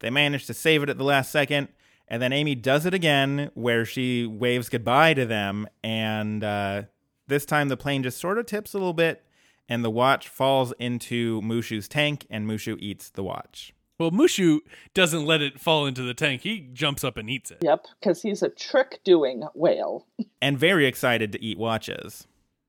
[0.00, 1.68] They manage to save it at the last second,
[2.08, 5.66] and then Amy does it again, where she waves goodbye to them.
[5.82, 6.82] And uh,
[7.26, 9.24] this time, the plane just sort of tips a little bit,
[9.68, 13.72] and the watch falls into Mushu's tank, and Mushu eats the watch.
[13.98, 14.60] Well, Mushu
[14.94, 16.42] doesn't let it fall into the tank.
[16.42, 17.58] He jumps up and eats it.
[17.62, 20.06] Yep, because he's a trick doing whale.
[20.42, 22.26] And very excited to eat watches.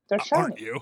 [0.09, 0.41] They're shiny.
[0.41, 0.79] Aren't you?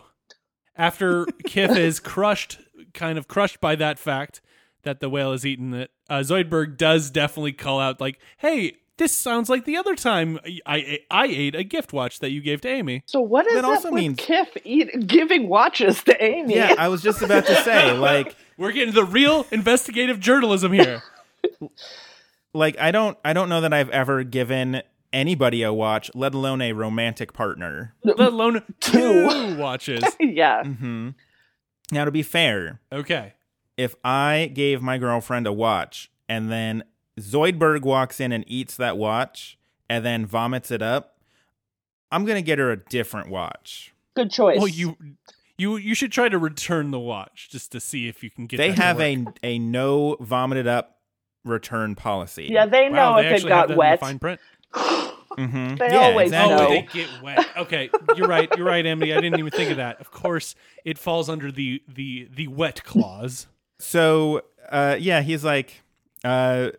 [0.77, 2.59] After Kif is crushed,
[2.93, 4.39] kind of crushed by that fact
[4.85, 9.11] that the whale has eaten it, uh, Zoidberg does definitely call out, like, "Hey, this
[9.11, 12.69] sounds like the other time I I ate a gift watch that you gave to
[12.69, 16.55] Amy." So what is That that, also with means- Kif eat, giving watches to Amy?
[16.55, 21.03] Yeah, I was just about to say, like, We're getting the real investigative journalism here.
[22.53, 26.61] like I don't I don't know that I've ever given anybody a watch, let alone
[26.61, 27.93] a romantic partner.
[28.03, 30.03] Let alone two watches.
[30.19, 30.63] yeah.
[30.63, 31.09] Mm-hmm.
[31.91, 33.33] Now to be fair, Okay.
[33.77, 36.83] If I gave my girlfriend a watch and then
[37.19, 39.57] Zoidberg walks in and eats that watch
[39.89, 41.17] and then vomits it up,
[42.11, 43.93] I'm gonna get her a different watch.
[44.15, 44.57] Good choice.
[44.59, 44.95] Well, you
[45.57, 48.57] you you should try to return the watch just to see if you can get.
[48.57, 49.37] they that to have work.
[49.43, 50.99] a a no vomited up
[51.43, 52.47] return policy.
[52.51, 53.99] Yeah, they know Wow, they if it actually have got that in the wet.
[53.99, 54.39] fine print.
[54.73, 56.53] hmm They yeah, always exactly.
[56.53, 56.69] Oh, know.
[56.69, 57.47] they get wet.
[57.57, 58.49] Okay, you're right.
[58.57, 59.13] You're right, Emily.
[59.13, 59.99] I didn't even think of that.
[59.99, 63.47] Of course, it falls under the the the wet clause.
[63.79, 65.83] So, uh, yeah, he's like,
[66.23, 66.71] uh,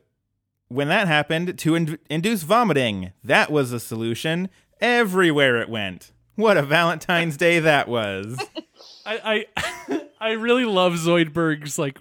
[0.68, 4.48] when that happened, to in- induce vomiting, that was a solution.
[4.80, 6.12] Everywhere it went.
[6.34, 8.38] What a Valentine's Day that was.
[9.06, 9.46] I
[9.88, 11.98] I I really love Zoidberg's like.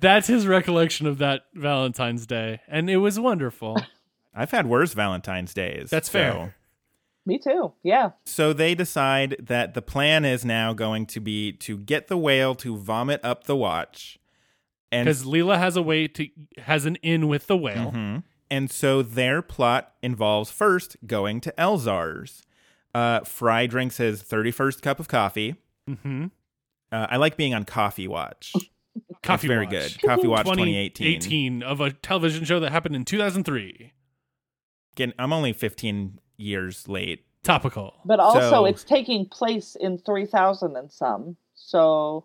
[0.00, 3.76] That's his recollection of that Valentine's Day, and it was wonderful.
[4.34, 5.90] I've had worse Valentine's Days.
[5.90, 6.54] That's so- fair.
[7.26, 7.72] Me too.
[7.82, 8.12] Yeah.
[8.24, 12.54] So they decide that the plan is now going to be to get the whale
[12.56, 14.17] to vomit up the watch.
[14.90, 17.92] And Because Leela has a way to has an in with the whale.
[17.92, 18.22] Mhm.
[18.50, 22.46] And so their plot involves first going to Elzar's.
[22.94, 25.56] Uh, Fry drinks his 31st cup of coffee.
[25.88, 26.26] Mm-hmm.
[26.90, 28.54] Uh, I like being on Coffee Watch.
[29.22, 29.98] Coffee It's very Watch.
[29.98, 30.02] good.
[30.08, 31.20] Coffee Watch 2018.
[31.20, 33.92] 2018 of a television show that happened in 2003.
[34.94, 37.24] Again, I'm only 15 years late.
[37.44, 37.94] Topical.
[38.06, 41.36] But also, So- it's taking place in 3000 and some.
[41.54, 42.24] So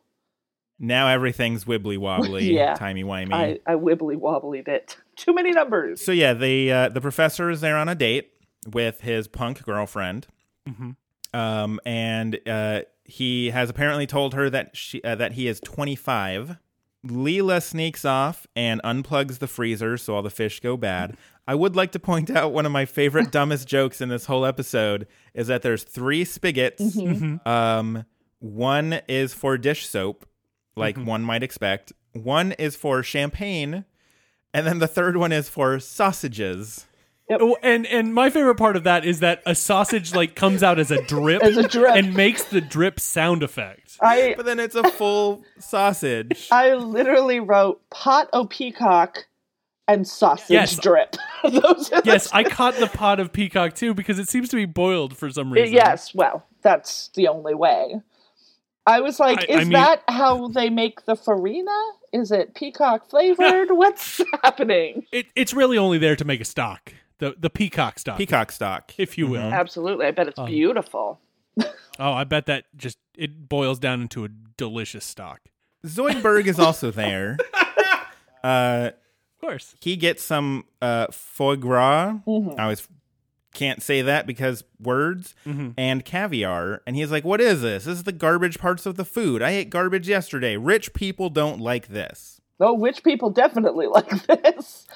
[0.86, 2.74] Now everything's wibbly wobbly, Yeah.
[2.76, 3.34] timey wimey.
[3.34, 4.98] I, I wibbly wobblied it.
[5.16, 6.04] Too many numbers.
[6.04, 8.32] So yeah, the uh, the professor is there on a date
[8.72, 10.28] with his punk girlfriend,
[10.70, 10.96] Mhm.
[11.34, 16.58] um, and uh, he has apparently told her that she uh, that he is 25.
[17.06, 21.16] Leela sneaks off and unplugs the freezer, so all the fish go bad.
[21.48, 24.46] I would like to point out one of my favorite dumbest jokes in this whole
[24.46, 26.96] episode is that there's three spigots.
[26.96, 27.46] Mhm.
[27.46, 28.06] Um,
[28.40, 30.26] one is for dish soap,
[30.76, 31.06] like Mhm.
[31.06, 31.94] one might expect.
[32.14, 33.86] One is for champagne,
[34.54, 36.86] and then the third one is for sausages.
[37.32, 40.78] Oh, and and my favorite part of that is that a sausage like comes out
[40.78, 41.96] as a drip, As a drip.
[41.96, 43.98] and makes the drip sound effect.
[44.02, 46.48] I But then it's a full sausage.
[46.52, 49.26] I literally wrote pot o' peacock
[49.88, 50.78] and sausage Yes.
[50.78, 51.16] drip.
[51.44, 55.16] Those Yes, I caught the pot of peacock too because it seems to be boiled
[55.18, 55.74] for some reason.
[55.74, 58.02] Yes, well, that's the only way.
[58.86, 61.72] I was like, I- I is mean- that how they make the farina?
[62.12, 63.72] Is it peacock flavored?
[63.72, 65.06] What's happening?
[65.12, 68.94] It, it's really only there to make a stock, the the peacock stock, Peacock stock.
[68.98, 69.42] if you will.
[69.42, 70.06] Absolutely.
[70.06, 71.20] I bet it's Um, beautiful.
[72.00, 75.42] Oh, I bet that just it boils down into a delicious stock.
[75.86, 77.38] Zoidberg is also there.
[78.44, 78.90] Uh,
[79.36, 79.76] Of course.
[79.80, 82.16] he gets some uh, foie gras.
[82.28, 82.88] I always
[83.54, 85.72] can't say that because words mm-hmm.
[85.78, 86.82] and caviar.
[86.86, 87.86] And he's like, "What is this?
[87.86, 89.42] This is the garbage parts of the food.
[89.42, 90.58] I ate garbage yesterday.
[90.58, 94.88] Rich people don't like this." Oh, rich people definitely like this.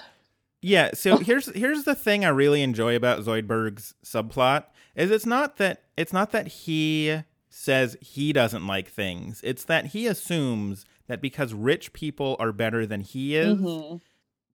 [0.61, 4.65] Yeah, so here's here's the thing I really enjoy about Zoidberg's subplot
[4.95, 9.41] is it's not that it's not that he says he doesn't like things.
[9.43, 13.97] It's that he assumes that because rich people are better than he is, mm-hmm.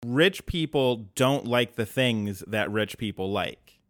[0.06, 3.80] rich people don't like the things that rich people like.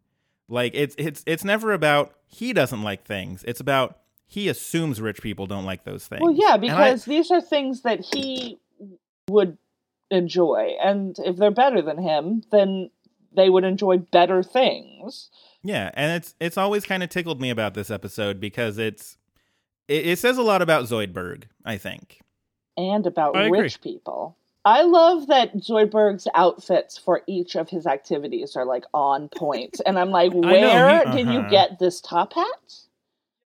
[0.49, 3.45] Like it's it's it's never about he doesn't like things.
[3.47, 6.23] It's about he assumes rich people don't like those things.
[6.23, 8.59] Well, yeah, And I- because these are things that he
[9.29, 9.59] would
[10.11, 10.75] enjoy.
[10.83, 12.91] And if they're better than him, then
[13.35, 15.31] they would enjoy better things.
[15.63, 19.17] Yeah, and it's it's always kind of tickled me about this episode because it's
[19.89, 22.21] it, it says a lot about Zoidberg, I think.
[22.77, 23.61] and about I agree.
[23.61, 24.37] rich people.
[24.65, 29.81] I love that Zoidberg's outfits for each of his activities are like on point.
[29.85, 31.51] And I'm like, where he- did you Uh-huh.
[31.51, 32.75] get this top hat?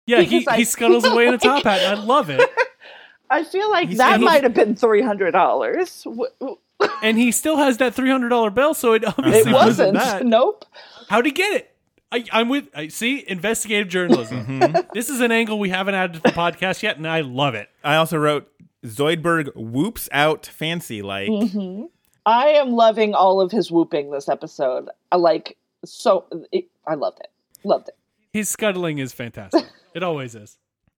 [0.08, 1.82] Yeah, he, I he scuttles feel away in a top hat.
[1.98, 2.42] I love it.
[3.30, 6.06] I feel like He's- that might have been three hundred dollars.
[7.02, 9.94] And he still has that three hundred dollar bill, so it It obviously wasn't.
[9.94, 10.26] that.
[10.26, 10.66] Nope.
[11.08, 11.72] How'd he get it?
[12.12, 12.68] I, I'm with.
[12.76, 14.60] I see investigative journalism.
[14.94, 17.70] This is an angle we haven't added to the podcast yet, and I love it.
[17.84, 18.52] I also wrote
[18.86, 21.30] Zoidberg whoops out fancy like.
[21.30, 21.86] Mm-hmm.
[22.26, 24.90] I am loving all of his whooping this episode.
[25.12, 26.26] I like so.
[26.52, 27.30] It, I loved it.
[27.64, 27.96] Loved it.
[28.32, 29.66] His scuttling is fantastic.
[29.94, 30.58] It always is.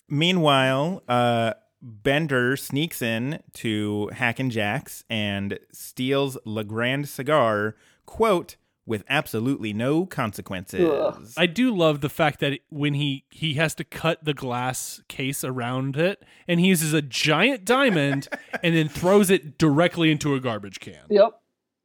[0.10, 8.56] Meanwhile, uh Bender sneaks in to Hack and Jack's and steals Le Grand cigar, quote,
[8.88, 10.90] with absolutely no consequences.
[10.90, 11.28] Ugh.
[11.36, 15.44] I do love the fact that when he he has to cut the glass case
[15.44, 18.30] around it, and he uses a giant diamond
[18.64, 21.04] and then throws it directly into a garbage can.
[21.10, 21.40] Yep.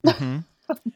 [0.06, 0.38] Mm-hmm.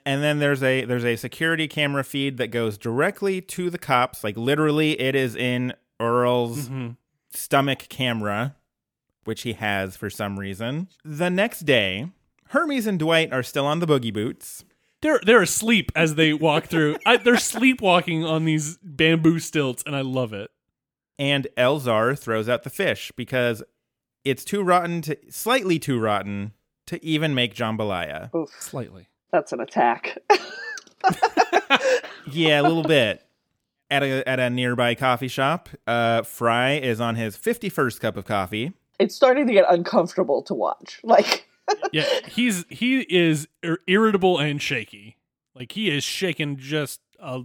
[0.06, 4.24] And then there's a there's a security camera feed that goes directly to the cops.
[4.24, 6.90] Like literally, it is in URL's mm-hmm.
[7.30, 8.54] stomach camera,
[9.24, 10.88] which he has for some reason.
[11.04, 12.12] The next day,
[12.50, 14.64] Hermes and Dwight are still on the boogie boots.
[15.02, 16.96] They're they're asleep as they walk through.
[17.04, 20.50] I, they're sleepwalking on these bamboo stilts, and I love it.
[21.18, 23.62] and Elzar throws out the fish because
[24.24, 26.52] it's too rotten to slightly too rotten
[26.86, 28.34] to even make jambalaya.
[28.34, 28.50] Oof.
[28.58, 29.08] Slightly.
[29.32, 30.18] That's an attack.
[32.32, 33.22] Yeah, a little bit.
[33.88, 38.16] At a at a nearby coffee shop, uh, Fry is on his fifty first cup
[38.16, 38.72] of coffee.
[38.98, 40.98] it's starting to get uncomfortable to watch.
[41.04, 41.48] Like,
[41.92, 45.16] Yeah, he's he is ir- irritable and shaky.
[45.54, 47.40] Like he is shaking just uh,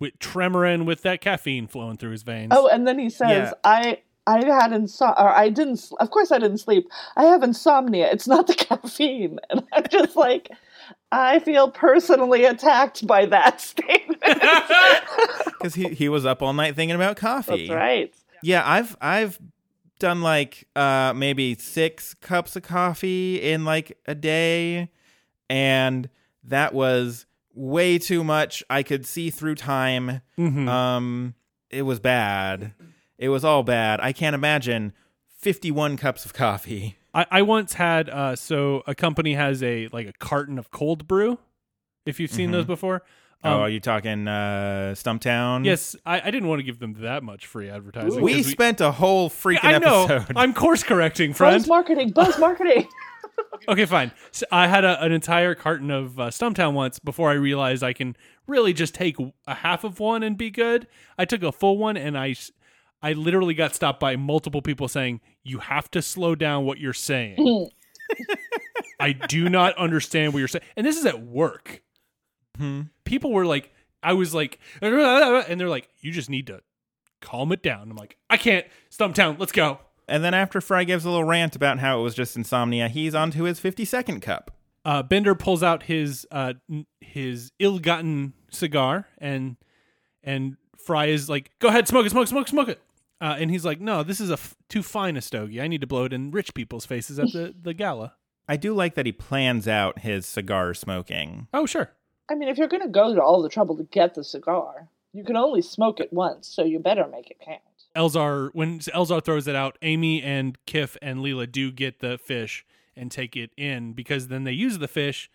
[0.00, 2.52] with tremoring with that caffeine flowing through his veins.
[2.54, 3.52] oh, and then he says, Yeah.
[3.64, 5.78] "I." I had insomnia, or I didn't.
[5.80, 6.86] s- Of course, I didn't sleep.
[7.16, 8.08] I have insomnia.
[8.12, 10.48] It's not the caffeine, and I'm just like,
[11.10, 14.22] I feel personally attacked by that statement.
[15.46, 17.66] because he, he was up all night thinking about coffee.
[17.66, 18.14] That's right.
[18.44, 19.40] Yeah, I've I've
[20.02, 24.90] done like uh maybe six cups of coffee in like a day,
[25.48, 26.08] and
[26.44, 28.62] that was way too much.
[28.68, 30.20] I could see through time.
[30.38, 30.68] Mhm.
[30.68, 31.34] Um,
[31.70, 32.74] it was bad.
[33.18, 34.00] It was all bad.
[34.00, 34.92] I can't imagine
[35.38, 36.96] fifty-one cups of coffee.
[37.14, 41.06] I, I once had uh, so a company has a like a carton of cold
[41.06, 41.38] brew.
[42.04, 43.02] If you've seen those before,
[43.44, 45.64] Um, oh, are you talking uh Stumptown?
[45.64, 48.22] yes, I, I didn't want to give them that much free advertising.
[48.22, 50.04] We 'cause spent a whole freaking I know.
[50.04, 50.36] episode.
[50.36, 51.56] I'm course correcting, friend.
[51.56, 52.10] Buzz marketing.
[52.10, 52.86] Buzz marketing.
[53.68, 54.10] Okay, fine.
[54.32, 57.92] So I had a, an entire carton of uh, Stumptown once before I realized I
[57.92, 58.16] can
[58.46, 59.16] really just take
[59.46, 60.86] a half of one and be good.
[61.16, 62.50] I took a full one and I, s-
[63.02, 66.92] I literally got stopped by multiple people saying, "You have to slow down what you're
[66.92, 67.68] saying."
[69.00, 71.82] I do not understand what you're saying, and this is at work.
[72.56, 72.82] Hmm.
[73.04, 73.72] People were like,
[74.02, 74.92] I was like, and
[75.60, 76.60] they're like, "You just need to
[77.20, 79.78] calm it down." I'm like, "I can't." Stumptown, let's go.
[80.08, 83.14] And then after Fry gives a little rant about how it was just insomnia, he's
[83.14, 84.50] on to his 52nd cup.
[84.84, 86.54] uh, Bender pulls out his uh,
[87.00, 89.56] his ill-gotten cigar, and
[90.24, 92.80] and Fry is like, "Go ahead, smoke it, smoke, it, smoke, it, smoke it."
[93.20, 95.60] Uh, and he's like, "No, this is a f- too fine a stogie.
[95.60, 98.14] I need to blow it in rich people's faces at the the gala."
[98.48, 101.46] I do like that he plans out his cigar smoking.
[101.54, 101.92] Oh, sure.
[102.32, 104.88] I mean, if you're going to go to all the trouble to get the cigar,
[105.12, 107.60] you can only smoke it once, so you better make it count.
[107.94, 112.64] Elzar when Elzar throws it out, Amy and Kif and Leela do get the fish
[112.96, 115.30] and take it in because then they use the fish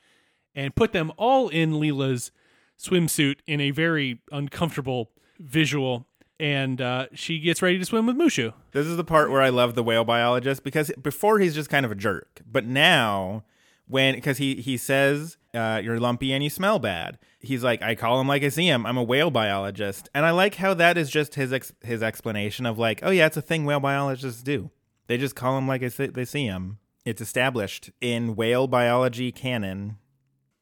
[0.55, 2.31] and put them all in Leela's
[2.79, 6.07] swimsuit in a very uncomfortable visual
[6.39, 8.53] and uh, she gets ready to swim with Mushu.
[8.71, 11.85] This is the part where I love the whale biologist because before he's just kind
[11.85, 13.43] of a jerk, but now
[13.87, 17.17] when because he he says uh, you're lumpy and you smell bad.
[17.39, 18.85] He's like I call him like I see him.
[18.85, 22.65] I'm a whale biologist, and I like how that is just his ex- his explanation
[22.65, 24.69] of like oh yeah, it's a thing whale biologists do.
[25.07, 26.79] They just call him like I see, they see him.
[27.05, 29.97] It's established in whale biology canon.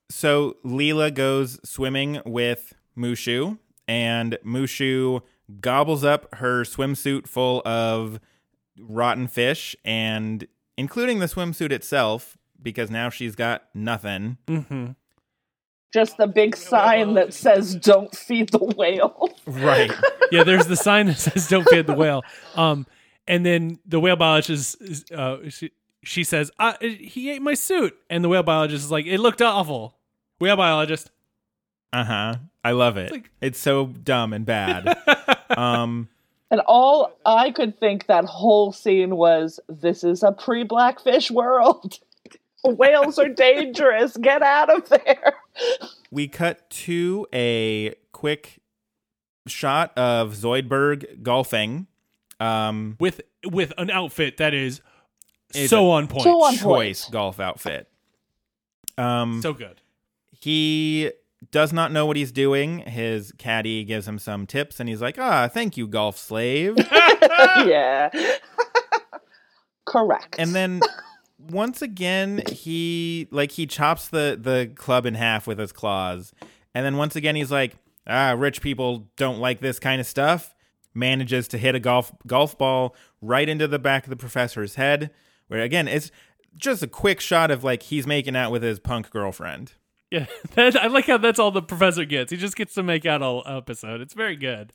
[0.10, 3.58] So Leela goes swimming with Mushu,
[3.88, 5.22] and Mushu
[5.60, 8.20] gobbles up her swimsuit full of
[8.80, 10.48] rotten fish and
[10.78, 14.38] including the swimsuit itself because now she's got nothing.
[14.48, 14.92] Mm-hmm.
[15.94, 19.92] Just the big sign that says "Don't feed the whale." Right.
[20.32, 22.24] Yeah, there's the sign that says "Don't feed the whale."
[22.56, 22.86] Um,
[23.28, 25.72] and then the whale biologist, is, uh, she,
[26.04, 29.42] she says, uh, "He ate my suit," and the whale biologist is like, "It looked
[29.42, 29.96] awful."
[30.40, 31.12] Whale biologist.
[31.94, 32.36] Uh-huh.
[32.64, 33.12] I love it.
[33.12, 34.98] like- It's so dumb and bad.
[35.58, 36.10] um
[36.52, 42.00] And all I could think that whole scene was, "This is a pre-blackfish world.
[42.74, 44.16] Whales are dangerous.
[44.18, 45.34] Get out of there."
[46.12, 48.60] we cut to a quick
[49.48, 51.88] shot of Zoidberg golfing.
[52.40, 54.82] Um with with an outfit that is
[55.52, 56.24] so on point.
[56.24, 57.12] So on choice point.
[57.14, 57.88] golf outfit.
[58.98, 59.82] Um So good.
[60.32, 61.12] he
[61.52, 62.80] does not know what he's doing.
[62.80, 66.76] His caddy gives him some tips and he's like, "Ah, thank you, golf slave."
[67.32, 68.10] yeah.
[69.86, 70.36] Correct.
[70.40, 70.82] and then
[71.50, 76.34] once again he like he chops the the club in half with his claws
[76.74, 77.76] and then once again he's like
[78.08, 80.56] ah rich people don't like this kind of stuff
[80.94, 85.12] manages to hit a golf golf ball right into the back of the professor's head
[85.48, 86.12] where again it's
[86.56, 89.74] just a quick shot of like he's making out with his punk girlfriend
[90.12, 92.32] Yeah, that, I like how that's all the professor gets.
[92.32, 94.02] He just gets to make out all episode.
[94.02, 94.72] It's very good.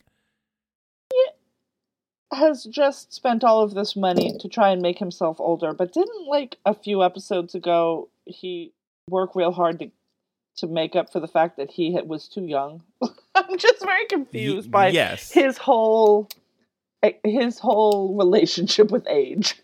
[2.32, 6.26] Has just spent all of this money to try and make himself older, but didn't
[6.28, 8.72] like a few episodes ago he
[9.08, 9.90] work real hard to
[10.56, 12.82] to make up for the fact that he was too young.
[13.34, 15.30] I'm just very confused Y- by yes.
[15.32, 16.28] his whole
[17.24, 19.54] his whole relationship with age.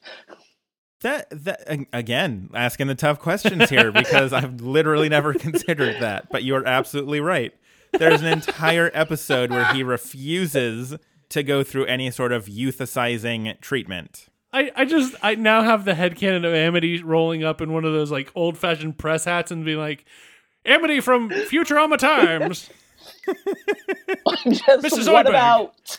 [1.02, 6.42] that that again asking the tough questions here because I've literally never considered that but
[6.44, 7.52] you're absolutely right
[7.92, 10.96] there's an entire episode where he refuses
[11.30, 15.92] to go through any sort of euthicizing treatment I, I just I now have the
[15.92, 19.66] headcanon of Amity rolling up in one of those like old fashioned press hats and
[19.66, 20.06] being like,
[20.64, 22.70] Amity from Futurama Times,
[24.48, 25.12] just Mrs.
[25.12, 25.28] what Zoidberg.
[25.28, 25.98] about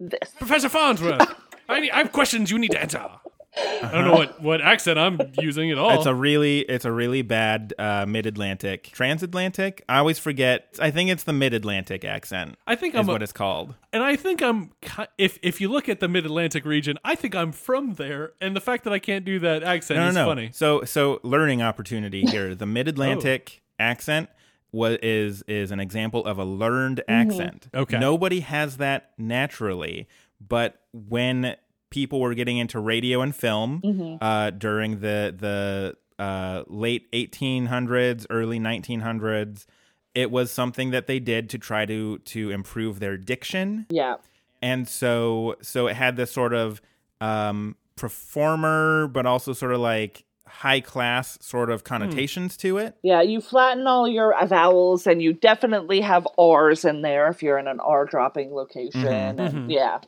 [0.00, 0.30] this?
[0.38, 1.34] Professor Farnsworth.
[1.68, 3.10] I, need, I have questions you need to answer.
[3.82, 5.90] I don't know what, what accent I'm using at all.
[5.90, 11.10] it's a really it's a really bad uh, mid-atlantic transatlantic i always forget i think
[11.10, 14.42] it's the mid-atlantic accent I think is I'm a- what it's called and I think
[14.42, 14.72] I'm
[15.16, 18.54] if if you look at the Mid Atlantic region, I think I'm from there, and
[18.54, 20.30] the fact that I can't do that accent no, is no, no.
[20.30, 20.50] funny.
[20.52, 22.54] So, so learning opportunity here.
[22.54, 24.28] The Mid-Atlantic accent
[24.72, 27.68] was is is an example of a learned accent.
[27.74, 27.98] Okay.
[27.98, 30.06] Nobody has that naturally,
[30.40, 31.56] but when
[31.90, 38.58] people were getting into radio and film uh, during the the uh, late 1800s, early
[38.58, 39.66] 1900s,
[40.14, 44.16] it was something that they did to try to to improve their diction Yeah.
[44.60, 46.80] and so so it had this sort of
[47.20, 53.20] um performer but also sort of like high class sort of connotations to it Yeah,
[53.22, 57.68] you flatten all your vowels and you definitely have R's in there if you're in
[57.68, 59.02] an R dropping location.
[59.02, 59.38] Mhm.
[59.38, 59.98] And yeah.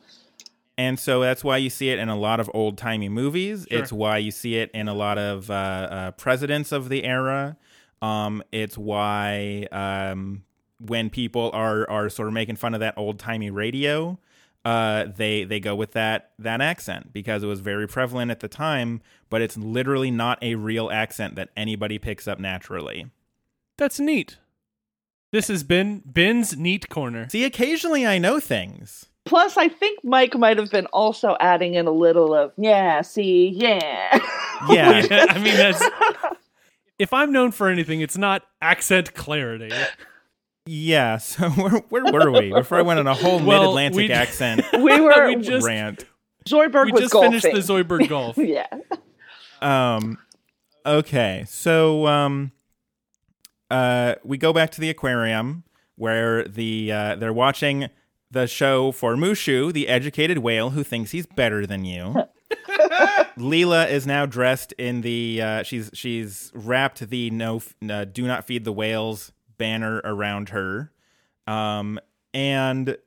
[0.77, 3.79] And so that's why you see it in a lot of old timey movies Sure.
[3.79, 7.57] it's why you see it in a lot of uh, uh presidents of the era
[8.01, 10.43] um it's why um
[10.79, 14.17] when people are are sort of making fun of that old timey radio
[14.63, 18.47] uh, they they go with that that accent because it was very prevalent at the
[18.47, 23.07] time, but it's literally not a real accent that anybody picks up naturally.
[23.77, 24.37] That's neat.
[25.31, 27.27] This has been Ben's Neat Corner.
[27.29, 29.07] See, occasionally I know things.
[29.25, 33.49] Plus, I think Mike might have been also adding in a little of, yeah, see,
[33.49, 34.19] yeah.
[34.69, 35.83] Yeah, Yeah, I mean that's
[36.99, 39.71] if I'm known for anything, it's not accent clarity.
[40.65, 44.11] Yeah, so where, where were we before I went on a whole Well, mid-Atlantic we-
[44.11, 46.05] accent We were We just- rant?
[46.47, 47.39] Zoidberg we was just golfing.
[47.39, 48.35] finished the Zoidberg golf.
[48.37, 48.65] yeah.
[49.61, 50.17] Um,
[50.83, 52.51] okay, so um,
[53.69, 55.63] uh, we go back to the aquarium
[55.97, 57.89] where the uh, they're watching
[58.31, 62.15] the show for Mushu, the educated whale who thinks he's better than you.
[63.37, 68.45] Leela is now dressed in the uh, she's she's wrapped the no uh, do not
[68.45, 70.91] feed the whales banner around her,
[71.47, 71.99] um,
[72.33, 72.97] and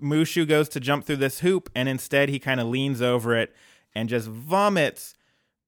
[0.00, 3.54] Mushu goes to jump through this hoop, and instead he kind of leans over it
[3.94, 5.14] and just vomits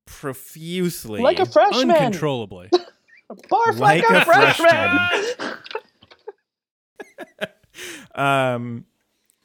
[0.06, 1.90] profusely, Like a freshman.
[1.90, 2.70] Uncontrollably.
[3.30, 5.58] Barf Like like, a, a freshman.
[8.14, 8.84] Um,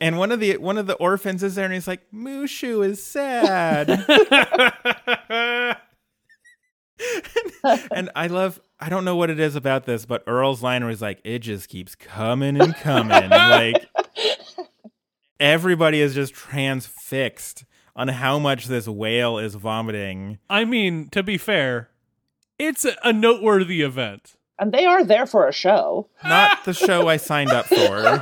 [0.01, 3.01] and one of the one of the orphans is there, and he's like, "Mushu is
[3.01, 3.89] sad."
[7.91, 8.59] and I love.
[8.79, 11.69] I don't know what it is about this, but URL's line was like, "It just
[11.69, 13.87] keeps coming and coming." like
[15.39, 17.65] everybody is just transfixed
[17.95, 20.39] on how much this whale is vomiting.
[20.49, 21.89] I mean, to be fair,
[22.59, 24.35] it's a, a noteworthy event.
[24.59, 26.07] And they are there for a show.
[26.23, 28.21] Not the show I signed up for.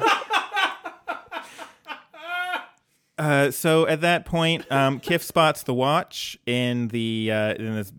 [3.17, 7.93] Uh, so at that point, um, Kif spots the watch in the uh, in this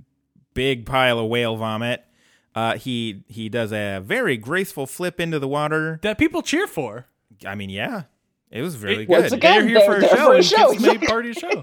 [0.54, 2.04] big pile of whale vomit.
[2.54, 6.00] Uh, he he does a very graceful flip into the water.
[6.02, 7.06] That people cheer for.
[7.46, 8.02] I mean, yeah,
[8.50, 9.20] it was really It- good.
[9.20, 10.72] Once again, They're here for a they're show, there for a and show.
[10.72, 11.62] Kif's made party show.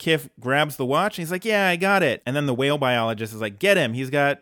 [0.00, 2.78] Kif grabs the watch and he's like, "Yeah, I got it." And then the whale
[2.78, 3.92] biologist is like, "Get him!
[3.94, 4.40] He's got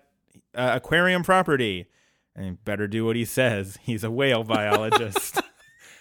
[0.57, 1.87] uh, aquarium property."
[2.35, 3.79] And better do what he says.
[3.83, 5.41] He's a whale biologist.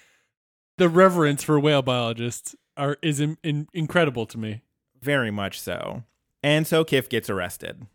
[0.78, 4.62] the reverence for whale biologists are is in, in, incredible to me.
[5.02, 6.04] Very much so.
[6.44, 7.88] And so Kif gets arrested.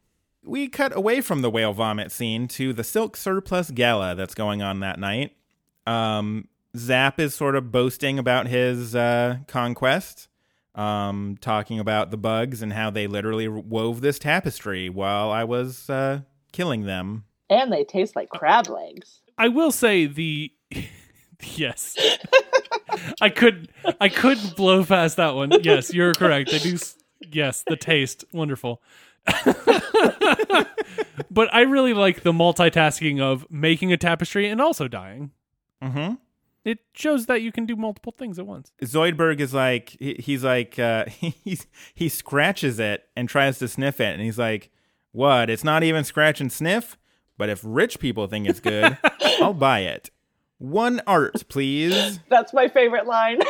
[0.43, 4.63] We cut away from the whale vomit scene to the silk surplus gala that's going
[4.63, 5.37] on that night.
[5.87, 10.29] Um, Zapp is sort of boasting about his uh, conquest,
[10.75, 15.91] um, talking about the bugs and how they literally wove this tapestry while I was
[15.91, 16.21] uh,
[16.53, 17.25] killing them.
[17.49, 19.21] And they taste like crab legs.
[19.37, 20.53] I will say the
[21.43, 21.97] yes.
[23.21, 25.51] I could I couldn't blow past that one.
[25.63, 26.51] Yes, you're correct.
[26.51, 26.79] They do.
[27.33, 28.83] Yes, the taste wonderful.
[31.31, 35.31] but I really like the multitasking of making a tapestry and also dying.
[35.83, 36.15] Mm-hmm.
[36.65, 38.73] It shows that you can do multiple things at once.
[38.83, 44.01] Zoidberg is like he, he's like uh, he's he scratches it and tries to sniff
[44.01, 44.71] it, and he's like,
[45.13, 45.51] "What?
[45.51, 46.97] It's not even scratch and sniff.
[47.39, 48.99] But if rich people think it's good,
[49.41, 50.11] I'll buy it.
[50.59, 53.39] One art, please." That's my favorite line.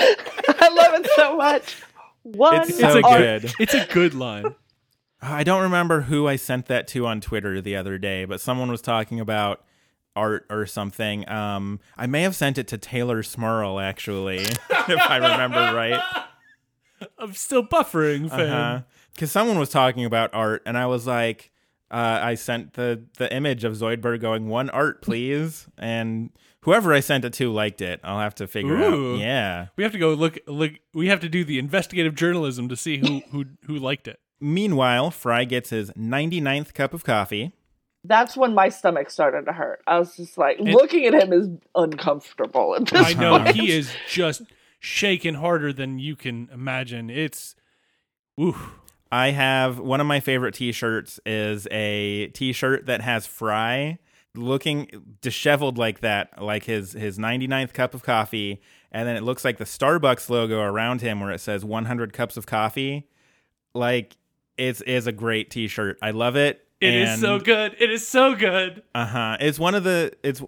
[0.00, 1.76] I love it so much.
[2.22, 3.42] One It's It's so a art- good.
[3.42, 3.52] good.
[3.60, 4.54] It's a good line.
[5.22, 8.70] I don't remember who I sent that to on Twitter the other day, but someone
[8.70, 9.64] was talking about
[10.14, 11.28] art or something.
[11.28, 14.38] Um, I may have sent it to Taylor Smurl actually,
[14.70, 16.00] if I remember right.
[17.18, 18.40] I'm still buffering, fam.
[18.40, 18.80] Uh-huh.
[19.18, 21.50] Because someone was talking about art, and I was like,
[21.90, 27.00] uh, I sent the the image of Zoidberg going one art, please, and whoever I
[27.00, 27.98] sent it to liked it.
[28.04, 29.14] I'll have to figure Ooh.
[29.14, 29.18] out.
[29.18, 29.66] Yeah.
[29.74, 30.38] We have to go look.
[30.46, 30.74] Look.
[30.94, 34.20] We have to do the investigative journalism to see who who who liked it.
[34.40, 37.50] Meanwhile, Fry gets his 99th cup of coffee.
[38.04, 39.82] That's when my stomach started to hurt.
[39.88, 43.56] I was just like, looking at him is uncomfortable at this I know point.
[43.56, 44.42] he is just
[44.78, 47.10] shaking harder than you can imagine.
[47.10, 47.56] It's,
[48.40, 48.56] ooh,
[49.10, 53.98] I have one of my favorite T-shirts is a T-shirt that has Fry
[54.34, 58.60] looking disheveled like that, like his his 99th cup of coffee,
[58.92, 62.36] and then it looks like the Starbucks logo around him where it says 100 cups
[62.36, 63.08] of coffee.
[63.74, 64.16] Like
[64.56, 65.98] it's is a great T-shirt.
[66.02, 66.66] I love it.
[66.80, 67.74] It is so good.
[67.78, 68.82] It is so good.
[68.94, 69.36] Uh huh.
[69.40, 70.12] It's one of the.
[70.22, 70.42] It's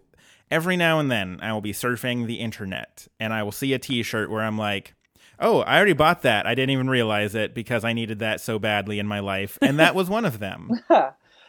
[0.50, 3.78] every now and then I will be surfing the internet and I will see a
[3.78, 4.94] T-shirt where I'm like,
[5.40, 6.46] "Oh, I already bought that.
[6.46, 9.78] I didn't even realize it because I needed that so badly in my life." And
[9.78, 10.70] that was one of them.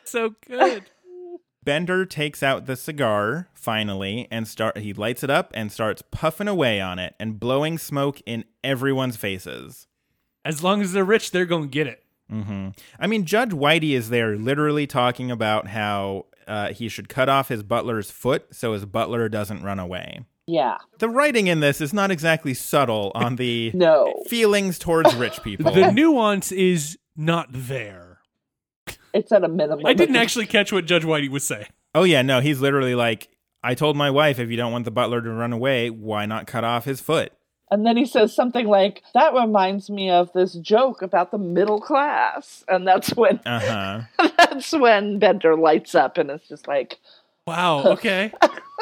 [0.03, 0.89] So good.
[1.63, 4.79] Bender takes out the cigar finally and start.
[4.79, 9.15] He lights it up and starts puffing away on it and blowing smoke in everyone's
[9.15, 9.85] faces.
[10.43, 12.03] As long as they're rich, they're gonna get it.
[12.31, 12.69] hmm
[12.99, 17.49] I mean, Judge Whitey is there literally talking about how uh, he should cut off
[17.49, 20.21] his butler's foot so his butler doesn't run away.
[20.51, 20.77] Yeah.
[20.99, 24.13] The writing in this is not exactly subtle on the No.
[24.27, 25.71] feelings towards rich people.
[25.71, 28.19] The nuance is not there.
[29.13, 29.85] It's at a minimum.
[29.85, 31.67] I didn't actually catch what Judge Whitey was saying.
[31.95, 33.29] oh, yeah, no, he's literally like,
[33.63, 36.47] I told my wife if you don't want the butler to run away, why not
[36.47, 37.31] cut off his foot?
[37.69, 41.79] And then he says something like, That reminds me of this joke about the middle
[41.79, 42.65] class.
[42.67, 44.29] And that's when Uh huh.
[44.37, 46.97] that's when Bender lights up and it's just like
[47.47, 47.83] Wow.
[47.93, 48.33] Okay.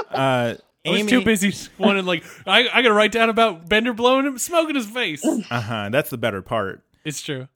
[0.10, 0.56] Uh,
[0.86, 1.10] I was Amy.
[1.10, 4.76] too busy wanting like I, I gotta write down about Bender blowing him smoke in
[4.76, 5.26] his face.
[5.52, 5.90] Uh huh.
[5.92, 6.84] That's the better part.
[7.04, 7.48] it's true.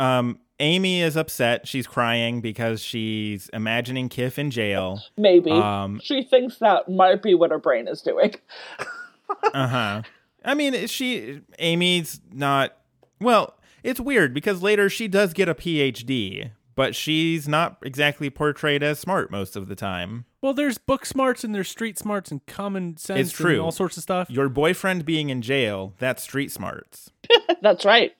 [0.00, 1.66] Um, Amy is upset.
[1.68, 5.00] She's crying because she's imagining Kif in jail.
[5.16, 5.50] maybe.
[5.52, 8.34] Um, she thinks that might be what her brain is doing.
[9.54, 10.02] uh huh.
[10.44, 12.76] I mean, she Amy's not.
[13.20, 13.54] Well,
[13.84, 18.98] it's weird because later she does get a PhD, but she's not exactly portrayed as
[18.98, 20.24] smart most of the time.
[20.40, 23.52] Well, there's book smarts and there's street smarts and common sense It's true.
[23.52, 24.28] and all sorts of stuff.
[24.30, 27.10] Your boyfriend being in jail, that's street smarts.
[27.62, 28.12] that's right.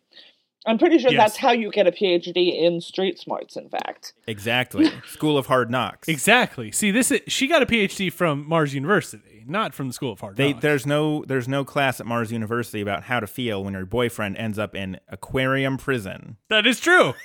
[0.64, 1.20] I'm pretty sure Yes.
[1.20, 4.12] that's how you get a PhD in street smarts, in fact.
[4.28, 4.92] Exactly.
[5.08, 6.06] School of Hard Knocks.
[6.06, 6.70] Exactly.
[6.70, 10.20] See, this is she got a PhD from Mars University, not from the School of
[10.20, 10.62] Hard They, Knocks.
[10.62, 14.36] there's no there's no class at Mars University about how to feel when your boyfriend
[14.36, 16.36] ends up in aquarium prison.
[16.48, 17.14] That is true.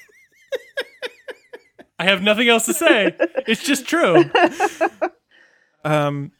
[1.99, 3.15] I have nothing else to say.
[3.47, 4.23] It's just true.
[5.85, 6.31] Um,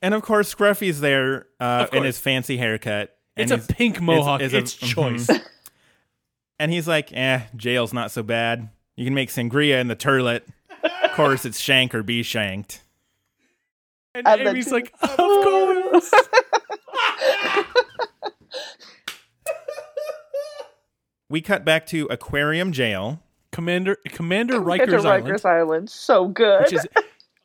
[0.00, 2.06] and of course Scruffy's there uh, Of in course.
[2.06, 3.16] his fancy haircut.
[3.36, 4.40] It's and a he's- pink mohawk.
[4.42, 4.88] is It's, a- mhm.
[4.94, 5.30] choice.
[6.60, 8.68] And he's like, "Eh, jail's not so bad.
[8.94, 10.42] You can make sangria in the turlet.
[11.02, 12.82] of course, it's shank or be shanked."
[14.14, 16.14] And And then- Amy's like, of course.
[21.28, 23.20] We cut back to aquarium jail.
[23.56, 25.88] Commander Commander Get to Rikers Island, Rikers Island.
[25.90, 26.60] So good.
[26.60, 26.86] which is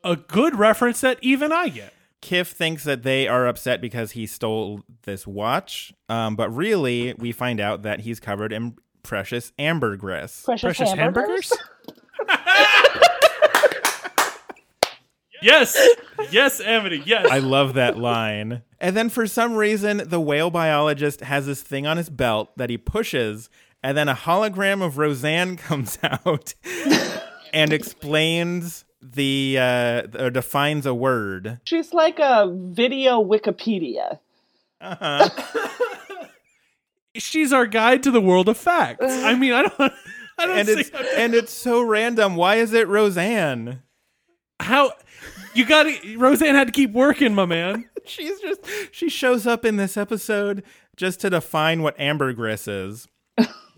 [0.03, 1.93] a good reference that even I get.
[2.21, 7.31] Kif thinks that they are upset because he stole this watch, um, but really, we
[7.31, 10.43] find out that he's covered in precious ambergris.
[10.43, 11.53] precious, Precious hamburgers.
[12.27, 12.51] hamburgers?
[15.41, 15.77] yes.
[16.29, 17.01] Yes, Amity.
[17.05, 17.27] Yes.
[17.31, 18.63] I love that line.
[18.79, 22.69] And then for some reason, the whale biologist has this thing on his belt that
[22.69, 23.49] he pushes,
[23.83, 26.53] and then a hologram of Roseanne comes out
[27.53, 31.59] and explains the uh, or defines a word.
[31.63, 34.19] She's like a video Wikipedia.
[34.79, 35.29] Uh-huh.
[37.15, 39.03] She's our guide to the world of facts.
[39.05, 39.93] I mean, I don't
[40.39, 42.35] I don't And see it's and it's so random.
[42.35, 43.81] Why is it Roseanne?
[44.61, 44.93] how
[45.53, 47.89] you got to Roseanne had to keep working, my man.
[48.05, 48.61] She's just
[48.91, 50.63] she shows up in this episode
[50.95, 53.07] just to define what ambergris is,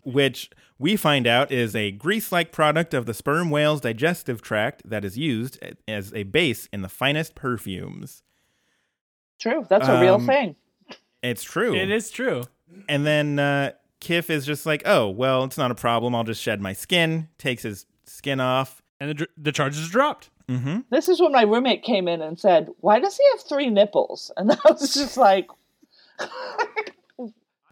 [0.05, 0.49] which
[0.79, 5.17] we find out is a grease-like product of the sperm whale's digestive tract that is
[5.17, 8.23] used as a base in the finest perfumes.
[9.39, 10.55] True, that's a real Um, thing.
[11.21, 11.75] It's true.
[11.75, 12.43] It is true.
[12.89, 16.15] And then uh, Kif is just like, "Oh, well, it's not a problem.
[16.15, 18.81] I'll just shed my skin." Takes his skin off.
[18.99, 20.29] And the, dr- the charges are dropped.
[20.49, 20.79] Mm-hmm.
[20.89, 24.31] This is when my roommate came in and said, "Why does he have three nipples?"
[24.37, 25.47] And I was just like,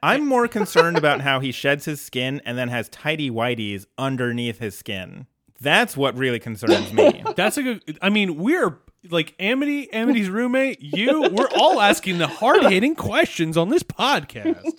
[0.03, 4.59] I'm more concerned about how he sheds his skin and then has tidy whities underneath
[4.59, 5.27] his skin.
[5.59, 7.23] That's what really concerns me.
[7.35, 7.99] That's a good.
[8.01, 8.79] I mean, we're
[9.09, 10.81] like Amity, Amity's roommate.
[10.81, 14.71] You, we're all asking the hard hitting questions on this podcast.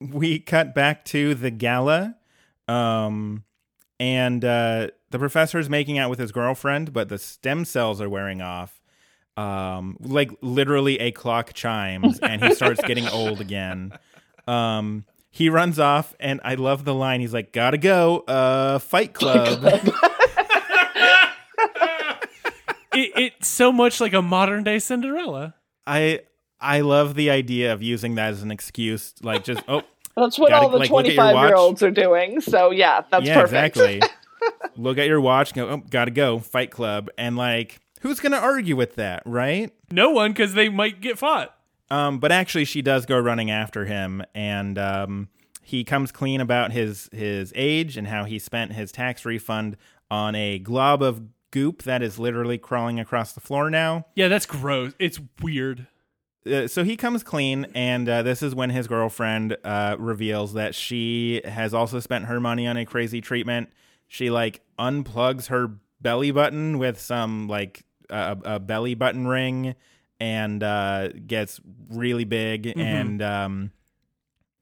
[0.00, 2.14] we cut back to the gala
[2.68, 3.42] um
[3.98, 8.40] and uh the professor's making out with his girlfriend but the stem cells are wearing
[8.40, 8.80] off
[9.36, 13.92] um like literally a clock chimes and he starts getting old again
[14.48, 19.12] um he runs off and i love the line he's like gotta go uh fight
[19.12, 19.62] club
[22.94, 25.54] It, it's so much like a modern day Cinderella.
[25.86, 26.20] i
[26.60, 29.82] i love the idea of using that as an excuse like just oh
[30.16, 33.24] "That's what Gotta, all the like, look at your twenty-five-year-olds are doing." So yeah, that's
[33.24, 33.76] yeah, perfect.
[33.76, 34.00] exactly.
[34.76, 38.74] Look at your watch, go, oh, gotta go, Fight Club, and like, who's gonna argue
[38.76, 39.72] with that, right?
[39.92, 41.54] No one, because they might get fought.
[41.90, 45.28] Um, but actually, she does go running after him, and um,
[45.62, 49.76] he comes clean about his his age and how he spent his tax refund
[50.10, 54.06] on a glob of goop that is literally crawling across the floor now.
[54.14, 54.92] Yeah, that's gross.
[54.98, 55.86] It's weird.
[56.46, 60.74] Uh, so he comes clean, and uh, this is when his girlfriend uh, reveals that
[60.74, 63.70] she has also spent her money on a crazy treatment.
[64.06, 69.74] She like unplugs her belly button with some like a, a belly button ring,
[70.20, 71.60] and uh, gets
[71.90, 73.70] really big, and um,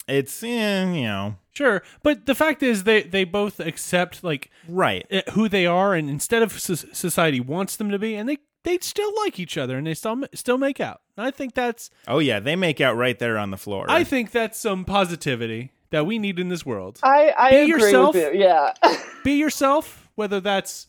[0.09, 5.07] it's eh, you know Sure, but the fact is, they they both accept like right.
[5.11, 8.37] eh, who they are, and instead of so- society wants them to be, and they
[8.63, 11.01] they still like each other, and they still still make out.
[11.17, 13.87] I think that's Oh yeah, they make out right there on the floor.
[13.89, 16.99] I think that's some positivity that we need in this world.
[17.03, 18.15] I, I Be agree yourself.
[18.15, 18.41] with you.
[18.41, 18.75] Yeah.
[19.25, 20.89] Be yourself, whether that's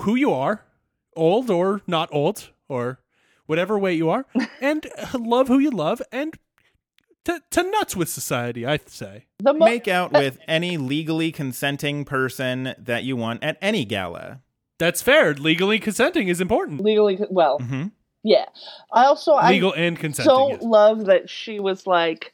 [0.00, 0.62] who you are,
[1.16, 2.98] old or not old, or
[3.46, 4.26] whatever way you are,
[4.60, 4.86] and
[5.18, 6.34] love who you love, and
[7.24, 9.24] to, to nuts with society, I'd say.
[9.38, 14.40] The mo- Make out with any legally consenting person that you want at any gala.
[14.78, 15.32] That's fair.
[15.34, 16.80] Legally consenting is important.
[16.80, 17.86] legally well, hmm
[18.26, 18.46] yeah.
[18.90, 20.34] I also Legal I and consenting.
[20.34, 20.62] don't yes.
[20.62, 22.32] love that she was like,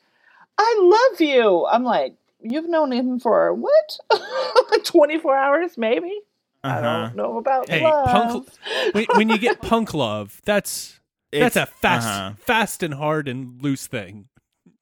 [0.56, 0.76] "I
[1.10, 3.98] love you." I'm like, "You've known him for what?
[4.84, 6.20] 24 hours, maybe."
[6.62, 6.80] I Uh-huh.
[7.06, 8.06] don't know about Hey, love.
[8.06, 8.48] punk-
[8.92, 10.99] when, when you get punk love, that's
[11.32, 12.32] that's a fast, uh-huh.
[12.38, 14.28] fast and hard and loose thing.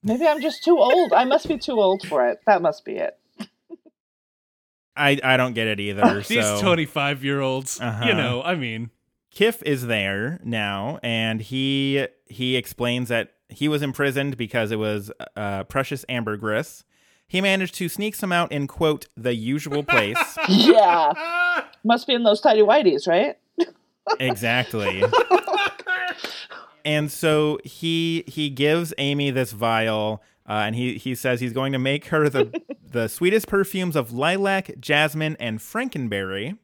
[0.03, 1.13] Maybe I'm just too old.
[1.13, 2.39] I must be too old for it.
[2.45, 3.17] That must be it.
[4.95, 6.21] I I don't get it either.
[6.27, 8.05] These so twenty-five year olds, Uh-huh.
[8.05, 8.91] you know, I mean,
[9.33, 15.11] Kif is there now, and he he explains that he was imprisoned because it was
[15.35, 16.83] uh, precious ambergris.
[17.27, 20.17] He managed to sneak some out in quote the usual place.
[20.49, 23.37] Yeah, must be in those tidy whities, right?
[24.19, 25.03] exactly.
[26.85, 31.71] and so he he gives Amy this vial, uh, and he he says he's going
[31.73, 32.51] to make her the
[32.91, 36.57] the sweetest perfumes of lilac, jasmine, and frankenberry,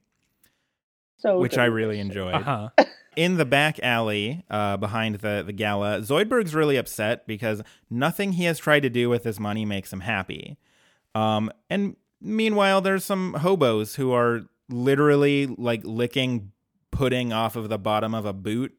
[1.18, 1.60] So which good.
[1.60, 2.36] I really enjoyed.
[2.36, 2.70] uh-huh.
[3.16, 8.44] in the back alley uh, behind the, the gala, Zoidberg's really upset because nothing he
[8.46, 10.58] has tried to do with his money makes him happy.
[11.14, 16.52] Um, and meanwhile, there's some hobos who are literally like licking
[16.92, 18.74] pudding off of the bottom of a boot.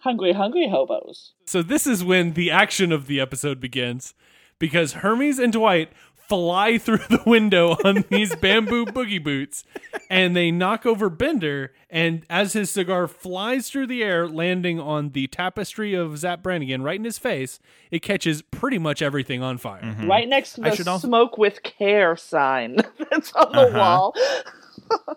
[0.00, 1.32] Hungry, hungry hobos.
[1.46, 4.14] So this is when the action of the episode begins
[4.58, 9.64] because Hermes and Dwight fly through the window on these bamboo boogie boots
[10.10, 15.10] and they knock over Bender and as his cigar flies through the air landing on
[15.10, 17.58] the tapestry of Zapp Brannigan right in his face,
[17.90, 19.96] it catches pretty much everything on fire.
[20.04, 20.60] Right next to.
[20.60, 22.76] The also- smoke with care sign
[23.10, 23.78] that's on the Uh-huh.
[23.78, 24.14] wall.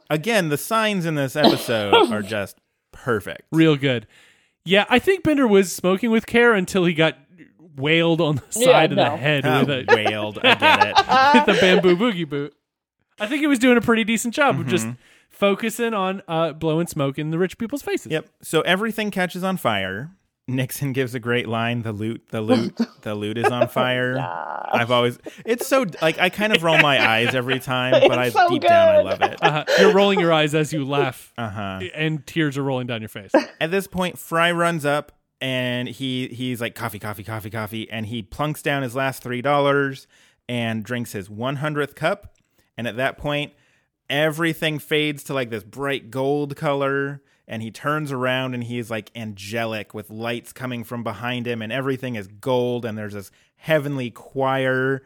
[0.09, 2.57] Again, the signs in this episode are just
[2.91, 3.43] perfect.
[3.51, 4.07] Real good.
[4.65, 7.17] Yeah, I think Bender was smoking with care until he got
[7.75, 10.95] wailed on the Yeah, side of the head Ah, with a wailed, I get it.
[11.47, 12.53] with the bamboo boogie boot.
[13.19, 14.95] I think he was doing a pretty decent job of just Mm-hmm.
[15.29, 18.11] focusing on uh, blowing smoke in the rich people's faces.
[18.11, 18.27] Yep.
[18.41, 20.11] So everything catches on fire.
[20.55, 21.81] Nixon gives a great line.
[21.81, 24.17] The loot, the loot, the loot is on fire.
[24.73, 28.29] I've always, it's so like I kind of roll my eyes every time, but I
[28.29, 29.41] so deep down I love it.
[29.43, 31.79] Uh, you're rolling your eyes as you laugh, Uh huh.
[31.95, 33.31] and tears are rolling down your face.
[33.59, 38.05] At this point, Fry runs up and he he's like coffee, coffee, coffee, coffee, and
[38.05, 40.07] he plunks down his last three dollars
[40.47, 42.35] and drinks his one hundredth cup.
[42.77, 43.53] And at that point,
[44.09, 47.21] everything fades to like this bright gold color.
[47.51, 51.71] And he turns around and he's like angelic with lights coming from behind him, and
[51.71, 52.85] everything is gold.
[52.85, 55.03] And there's this heavenly choir,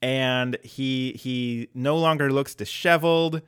[0.00, 3.42] and he he no longer looks disheveled,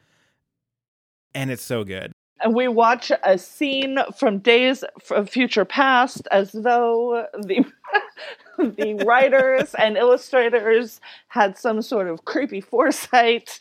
[1.32, 2.12] and it's so good.
[2.42, 7.64] and we watch a scene from days from future past as though the
[8.58, 13.60] the writers and illustrators had some sort of creepy foresight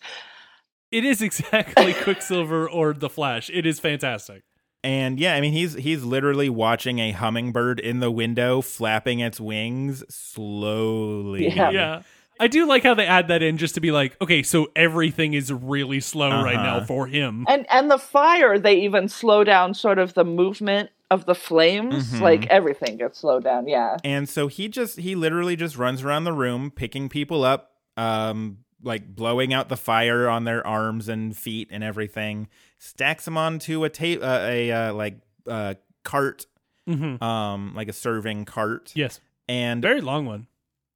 [0.92, 3.50] It is exactly Quicksilver or the Flash.
[3.54, 4.42] It is fantastic.
[4.84, 9.40] And yeah, I mean he's he's literally watching a hummingbird in the window flapping its
[9.40, 11.50] wings slowly.
[11.54, 11.70] Yeah.
[11.72, 12.02] Yeah.
[12.42, 15.34] I do like how they add that in just to be like, okay, so everything
[15.34, 16.86] is really slow right now Uh-huh.
[16.86, 17.46] for him.
[17.50, 22.14] and and the fire they even slow down sort of the movement of the flames
[22.14, 22.22] Mhm.
[22.22, 26.24] like everything gets slowed down yeah And so he just he literally just runs around
[26.24, 31.36] the room picking people up, um like blowing out the fire on their arms and
[31.36, 32.48] feet and everything,
[32.80, 36.48] stacks them onto a ta- uh, a uh, like uh cart,
[36.88, 39.20] hmm um like a serving cart Yes.
[39.48, 40.48] and Very long one.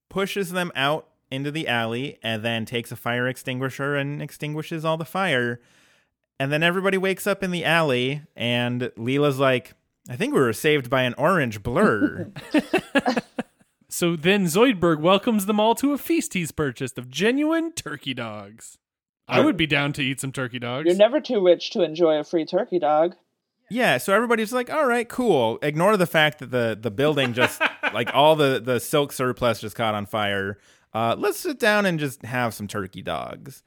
[0.09, 4.97] pushes them out into the alley and then takes a fire extinguisher and extinguishes all
[4.97, 5.59] the fire.
[6.39, 9.73] And then everybody wakes up in the alley and Leela's like,
[10.09, 12.31] I think we were saved by an orange blur.
[13.89, 18.79] So then Zoidberg welcomes them all to a feast he's purchased of genuine turkey dogs.
[19.28, 20.86] I would be down to eat some turkey dogs.
[20.86, 23.15] you're never too rich to enjoy a free turkey dog
[23.74, 25.57] yeah, so everybody's like, all right, cool.
[25.63, 27.61] Ignore the fact that the, the building just,
[27.93, 30.59] like all the, the silk surplus just caught on fire.
[30.93, 33.63] Uh, let's sit down and just have some turkey dogs.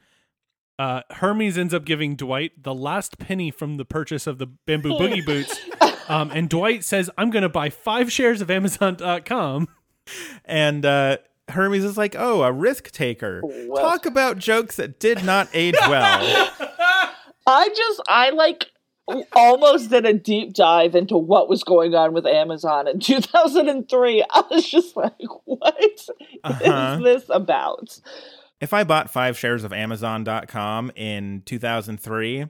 [0.79, 4.91] uh, Hermes ends up giving Dwight the last penny from the purchase of the bamboo
[4.99, 5.59] boogie boots.
[6.09, 9.69] Um, and Dwight says, I'm going to buy five shares of Amazon.com.
[10.45, 11.17] And uh,
[11.49, 13.41] Hermes is like, oh, a risk taker.
[13.45, 13.83] Well.
[13.83, 16.51] Talk about jokes that did not age well.
[17.47, 18.67] I just I like
[19.35, 24.25] almost did a deep dive into what was going on with Amazon in 2003.
[24.29, 26.11] I was just like, what is
[26.43, 26.99] Uh-huh.
[27.03, 28.01] this about?
[28.61, 32.47] if I bought five shares of Amazon.com in 2003,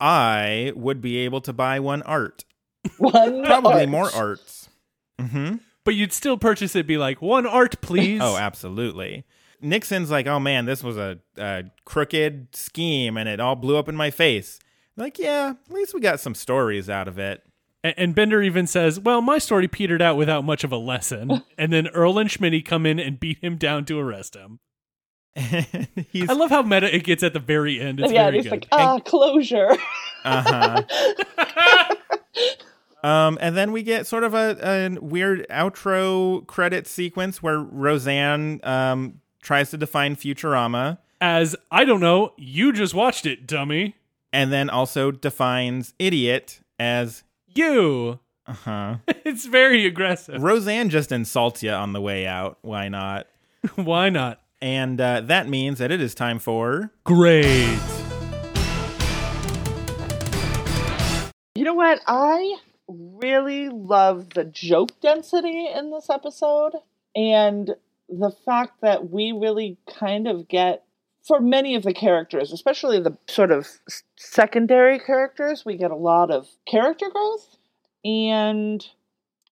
[0.00, 2.44] I would be able to buy one art.
[2.96, 3.88] One Probably art.
[3.88, 4.68] more arts.
[5.20, 5.56] hmm
[5.88, 6.86] but you'd still purchase it.
[6.86, 8.20] Be like one art, please.
[8.22, 9.24] Oh, absolutely.
[9.62, 13.88] Nixon's like, oh man, this was a, a crooked scheme and it all blew up
[13.88, 14.58] in my face.
[14.98, 17.42] Like, yeah, at least we got some stories out of it.
[17.82, 21.42] A- And Bender even says, "Well, my story petered out without much of a lesson."
[21.58, 24.58] and then URL and Schmitty come in and beat him down to arrest him.
[26.12, 27.98] He's I love how meta it gets at the very end.
[28.00, 28.50] It's yeah, very he's good.
[28.50, 29.70] like, ah, closure.
[30.24, 30.82] uh
[31.36, 31.94] huh.
[33.02, 38.60] um, and then we get sort of a, a weird outro credit sequence where Roseanne
[38.64, 43.94] um tries to define Futurama, As I don't know, you just watched it, dummy.
[44.32, 48.18] and then also defines idiot as You.
[48.46, 48.94] uh huh.
[49.24, 50.42] It's very aggressive.
[50.42, 52.58] Roseanne just insults you on the way out.
[52.62, 53.26] Why not?
[53.76, 54.40] Why not?
[54.60, 56.90] And uh, that means that it is time for.
[57.04, 57.78] Great.
[61.54, 62.00] You know what?
[62.06, 62.56] I
[62.88, 66.72] really love the joke density in this episode
[67.14, 67.74] and
[68.08, 70.84] the fact that we really kind of get,
[71.26, 73.68] for many of the characters, especially the sort of
[74.16, 77.58] secondary characters, we get a lot of character growth
[78.04, 78.86] and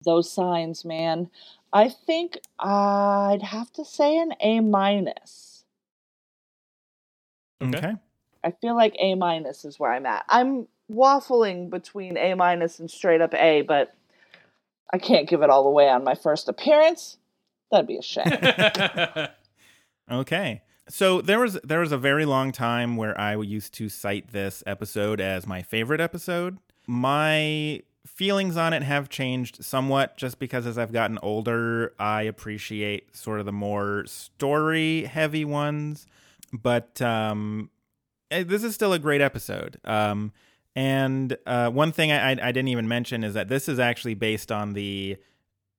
[0.04, 1.30] those signs, man.
[1.72, 5.64] I think I'd have to say an A minus.
[7.62, 7.78] Okay.
[7.78, 7.92] Okay.
[8.42, 10.24] I feel like A minus is where I'm at.
[10.28, 13.94] I'm waffling between A minus and straight up A, but
[14.92, 17.16] I can't give it all away on my first appearance.
[17.70, 19.28] That'd be a shame.
[20.10, 20.62] Okay.
[20.88, 24.62] So there was there was a very long time where I used to cite this
[24.66, 26.58] episode as my favorite episode.
[26.86, 33.14] My feelings on it have changed somewhat just because as I've gotten older, I appreciate
[33.16, 36.06] sort of the more story heavy ones.
[36.52, 37.70] But um
[38.32, 39.78] eh, this is still a great episode.
[39.84, 40.32] Um
[40.76, 44.14] and uh, one thing I, I I didn't even mention is that this is actually
[44.14, 45.16] based on the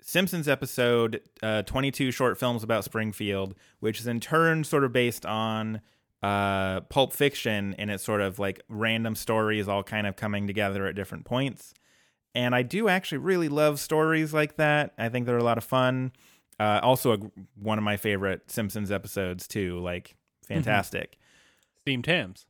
[0.01, 5.25] Simpsons episode uh, 22 short films about Springfield, which is in turn sort of based
[5.25, 5.81] on
[6.23, 10.85] uh, Pulp Fiction and it's sort of like random stories all kind of coming together
[10.87, 11.73] at different points.
[12.33, 14.93] And I do actually really love stories like that.
[14.97, 16.13] I think they're a lot of fun.
[16.59, 17.17] Uh, also, a,
[17.55, 19.79] one of my favorite Simpsons episodes too.
[19.79, 20.15] Like
[20.47, 21.17] fantastic.
[21.81, 22.45] Steamed hams.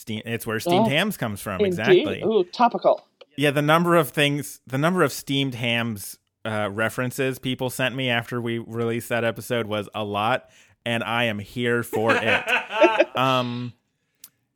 [0.00, 1.60] Steam, it's where steamed Oh, hams comes from.
[1.60, 1.66] Indeed.
[1.68, 2.22] Exactly.
[2.22, 3.06] Ooh, topical.
[3.36, 8.08] Yeah, the number of things, the number of steamed hams uh, references people sent me
[8.08, 10.48] after we released that episode was a lot,
[10.86, 13.16] and I am here for it.
[13.16, 13.74] um.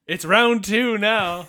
[0.07, 1.47] It's round two now.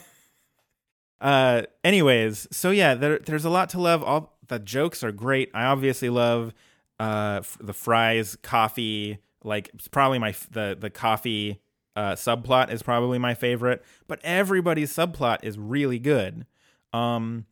[1.21, 1.63] Uh.
[1.83, 4.03] Anyways, so yeah, there, there's a lot to love.
[4.03, 5.49] All the jokes are great.
[5.53, 6.53] I obviously love
[6.99, 9.19] uh f- the fries, coffee.
[9.43, 11.61] Like it's probably my f- the the coffee
[11.95, 16.45] uh, subplot is probably my favorite, but everybody's subplot is really good.
[16.93, 17.45] Um,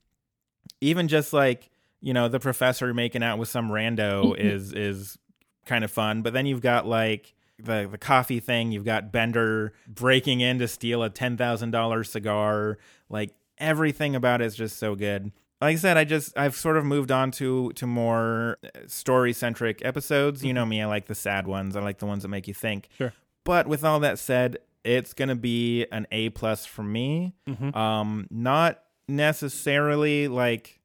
[0.82, 1.70] even just like
[2.02, 5.18] you know the professor making out with some rando is is
[5.66, 6.22] kind of fun.
[6.22, 8.72] But then you've got like the the coffee thing.
[8.72, 12.78] You've got Bender breaking in to steal a ten thousand dollar cigar.
[13.10, 15.32] Like everything about it is just so good.
[15.62, 19.84] Like I said, I just I've sort of moved on to to more story centric
[19.86, 20.44] episodes.
[20.44, 21.78] You know me, I like the sad ones.
[21.78, 22.90] I like the ones that make you think.
[22.98, 23.14] Sure.
[23.46, 27.34] But with all that said, it's gonna be an A plus for me.
[27.48, 27.76] Mhm.
[27.76, 30.80] Um, not necessarily like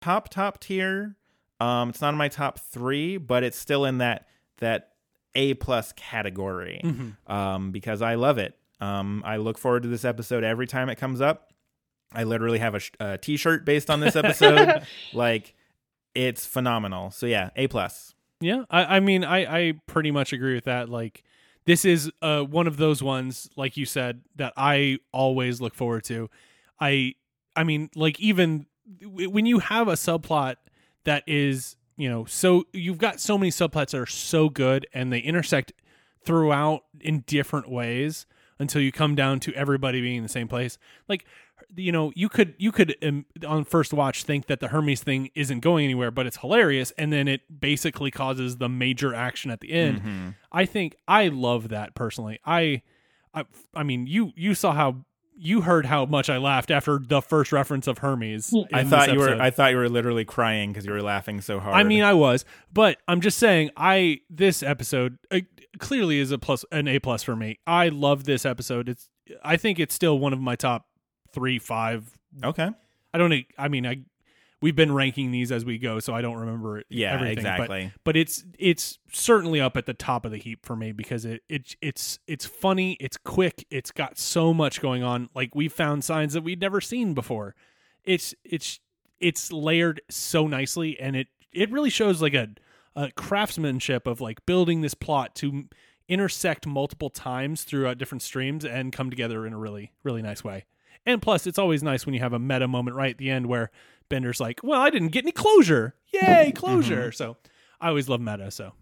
[0.00, 1.16] top top tier.
[1.60, 4.92] Um, it's not in my top three, but it's still in that that
[5.34, 6.80] A plus category.
[6.84, 7.16] Mhm.
[7.30, 8.56] Um, because I love it.
[8.80, 11.52] Um, I look forward to this episode every time it comes up.
[12.12, 14.82] I literally have a, sh- a T-shirt based on this episode.
[15.12, 15.54] like,
[16.14, 17.10] it's phenomenal.
[17.10, 18.14] So yeah, A plus.
[18.40, 20.88] Yeah, I, I mean, I, I pretty much agree with that.
[20.90, 21.22] Like,
[21.66, 26.04] this is uh, one of those ones, like you said, that I always look forward
[26.04, 26.30] to.
[26.80, 27.14] I,
[27.54, 28.66] I mean, like even
[29.02, 30.56] when you have a subplot
[31.04, 35.12] that is, you know, so you've got so many subplots that are so good and
[35.12, 35.72] they intersect
[36.24, 38.26] throughout in different ways
[38.58, 40.78] until you come down to everybody being in the same place.
[41.08, 41.26] Like,
[41.74, 45.30] you know, you could you could um, on first watch think that the Hermes thing
[45.34, 49.60] isn't going anywhere, but it's hilarious, and then it basically causes the major action at
[49.60, 50.00] the end.
[50.00, 50.28] Mm-hmm.
[50.52, 52.38] I think I love that personally.
[52.44, 52.82] I,
[53.34, 53.44] I,
[53.74, 55.04] I mean, you you saw how
[55.38, 58.54] you heard how much I laughed after the first reference of Hermes.
[58.72, 59.40] I thought you were.
[59.40, 61.74] I thought you were literally crying because you were laughing so hard.
[61.74, 65.40] I mean, I was, but I'm just saying, I this episode uh,
[65.78, 67.58] clearly is a plus, an A plus for me.
[67.66, 68.88] I love this episode.
[68.88, 69.10] It's,
[69.42, 70.86] I think it's still one of my top
[71.36, 72.10] three, five.
[72.42, 72.70] okay.
[73.14, 73.32] I don't.
[73.56, 73.98] I mean, I
[74.60, 77.34] we've been ranking these as we go, so I don't remember it- Yeah, everything.
[77.34, 77.92] but- exactly.
[78.04, 81.42] But, it's it's certainly up at the top of the heap for me because it,
[81.48, 85.28] it it's it's funny, it's quick, it's got so much going on.
[85.34, 87.54] Like we found signs that we'd never seen before.
[88.04, 88.80] It's it's
[89.20, 92.48] it's layered so nicely, and it it really shows like a,
[92.96, 95.64] a craftsmanship of like building this plot to
[96.08, 100.64] intersect multiple times throughout different streams and come together in a really really nice way.
[101.06, 103.46] And plus, it's always nice when you have a meta moment right at the end
[103.46, 103.70] where
[104.08, 105.94] Bender's like, "Well, I didn't get any closure.
[106.12, 107.36] Yay, closure!" So
[107.80, 108.50] I always love meta.
[108.50, 108.72] So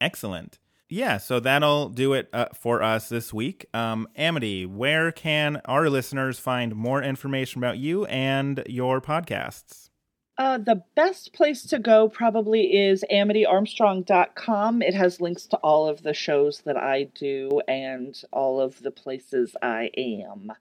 [0.00, 0.58] Excellent.
[0.88, 3.66] Yeah, so that'll do it uh, for us this week.
[3.74, 9.90] Um, Amity, where can our listeners find more information about you and your podcasts?
[10.38, 14.82] Uh, the best place to go probably is amityarmstrong.com.
[14.82, 18.90] It has links to all of the shows that I do and all of the
[18.90, 20.52] places I am.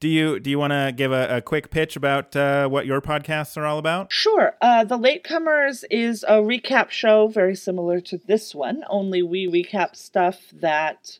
[0.00, 3.00] Do you do you want to give a, a quick pitch about uh, what your
[3.00, 4.12] podcasts are all about?
[4.12, 4.54] Sure.
[4.60, 9.96] Uh, the Latecomers is a recap show very similar to this one, only we recap
[9.96, 11.18] stuff that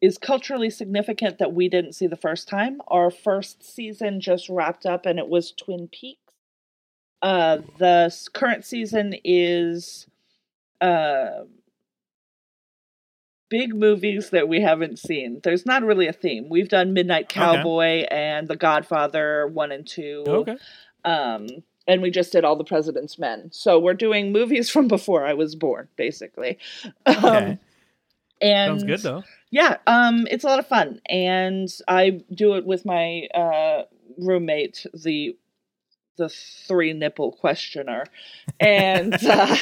[0.00, 2.80] is culturally significant that we didn't see the first time.
[2.88, 6.20] Our first season just wrapped up and it was Twin Peaks.
[7.20, 10.06] Uh, the current season is
[10.80, 11.44] uh,
[13.48, 15.40] big movies that we haven't seen.
[15.42, 16.48] There's not really a theme.
[16.48, 20.24] We've done Midnight Cowboy and The Godfather 1 and 2.
[20.26, 20.56] okay,
[21.04, 21.46] Um,
[21.86, 23.48] and we just did all the President's Men.
[23.52, 26.58] So we're doing movies from before I was born, basically.
[27.08, 27.26] Okay.
[27.52, 27.58] Um,
[28.40, 29.24] and sounds good though.
[29.50, 33.82] yeah, um, it's a lot of fun, and I do it with my uh,
[34.16, 35.36] roommate, the
[36.18, 38.04] the three nipple questioner,
[38.60, 39.56] and uh,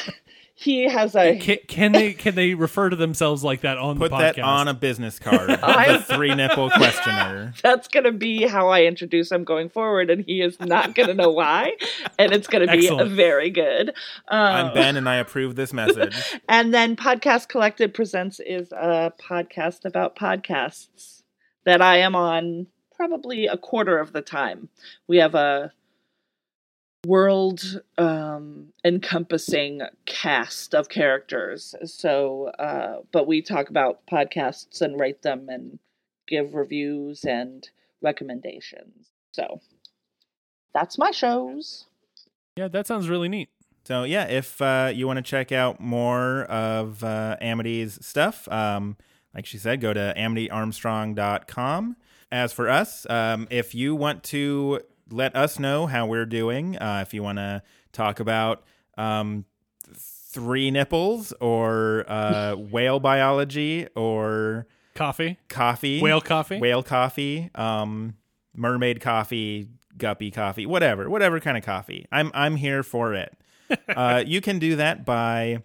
[0.59, 4.09] he has a Can, can they can they refer to themselves like that on Put
[4.09, 4.35] the podcast?
[4.37, 5.51] that on a business card.
[5.63, 7.53] I- the three nipple questioner.
[7.63, 11.29] that's gonna be how I introduce him going forward, and he is not gonna know
[11.29, 11.73] why,
[12.17, 13.11] and it's gonna be Excellent.
[13.11, 13.89] very good.
[14.29, 16.15] Um, I'm Ben, and I approve this message.
[16.49, 21.21] And then Podcast Collected Presents is a podcast about podcasts
[21.65, 24.69] that I am on probably a quarter of the time.
[25.07, 25.71] We have a
[27.05, 31.75] world um, encompassing cast of characters.
[31.85, 35.79] So, uh, but we talk about podcasts and rate them and
[36.27, 37.67] give reviews and
[38.01, 39.07] recommendations.
[39.31, 39.61] So
[40.73, 41.85] that's my shows.
[42.55, 43.49] Yeah, that sounds really neat.
[43.85, 48.97] So yeah, if uh, you want to check out more of uh, Amity's stuff, um,
[49.33, 51.95] like she said, go to amityarmstrong.com.
[52.29, 57.03] As for us, um, if you want to let us know how we're doing, uh,
[57.05, 58.63] if you want to talk about
[58.97, 59.45] um,
[59.95, 66.59] three nipples or uh, whale biology or Coffee, coffee, whale coffee.
[66.59, 68.15] whale coffee, um,
[68.55, 72.07] mermaid coffee, guppy coffee, whatever, whatever kind of coffee.
[72.11, 73.37] I'm I'm here for it.
[73.89, 75.61] uh, you can do that by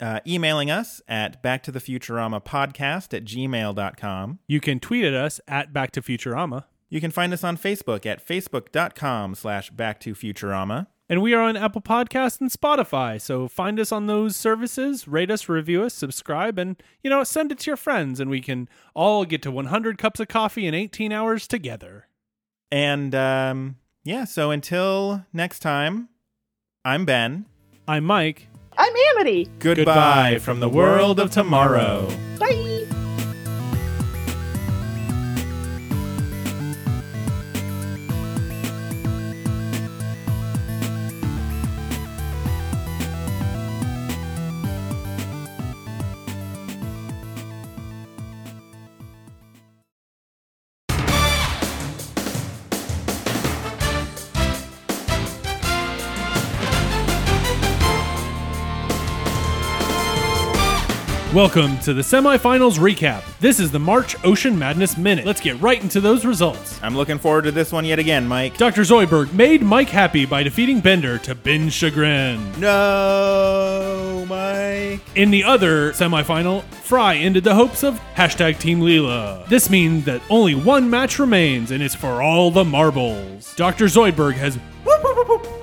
[0.00, 4.38] uh, emailing us at backtothefuturama podcast at gmail.com.
[4.46, 6.64] You can tweet at us at Back to Futurama.
[6.88, 10.86] You can find us on Facebook at facebook.com slash back to Futurama.
[11.08, 13.20] And we are on Apple Podcasts and Spotify.
[13.20, 17.52] So find us on those services, rate us, review us, subscribe, and, you know, send
[17.52, 18.18] it to your friends.
[18.18, 22.08] And we can all get to 100 cups of coffee in 18 hours together.
[22.72, 26.08] And um, yeah, so until next time,
[26.84, 27.46] I'm Ben.
[27.86, 28.48] I'm Mike.
[28.76, 29.48] I'm Amity.
[29.60, 32.08] Goodbye, Goodbye from the world of tomorrow.
[32.38, 32.65] Bye.
[61.36, 63.22] Welcome to the semifinals recap.
[63.40, 65.26] This is the March Ocean Madness Minute.
[65.26, 66.80] Let's get right into those results.
[66.82, 68.56] I'm looking forward to this one yet again, Mike.
[68.56, 68.80] Dr.
[68.80, 72.58] Zoidberg made Mike happy by defeating Bender to Ben's chagrin.
[72.58, 75.02] No, Mike.
[75.14, 79.46] In the other semifinal, Fry ended the hopes of hashtag Team Leela.
[79.46, 83.54] This means that only one match remains and it's for all the marbles.
[83.56, 83.84] Dr.
[83.84, 84.58] Zoidberg has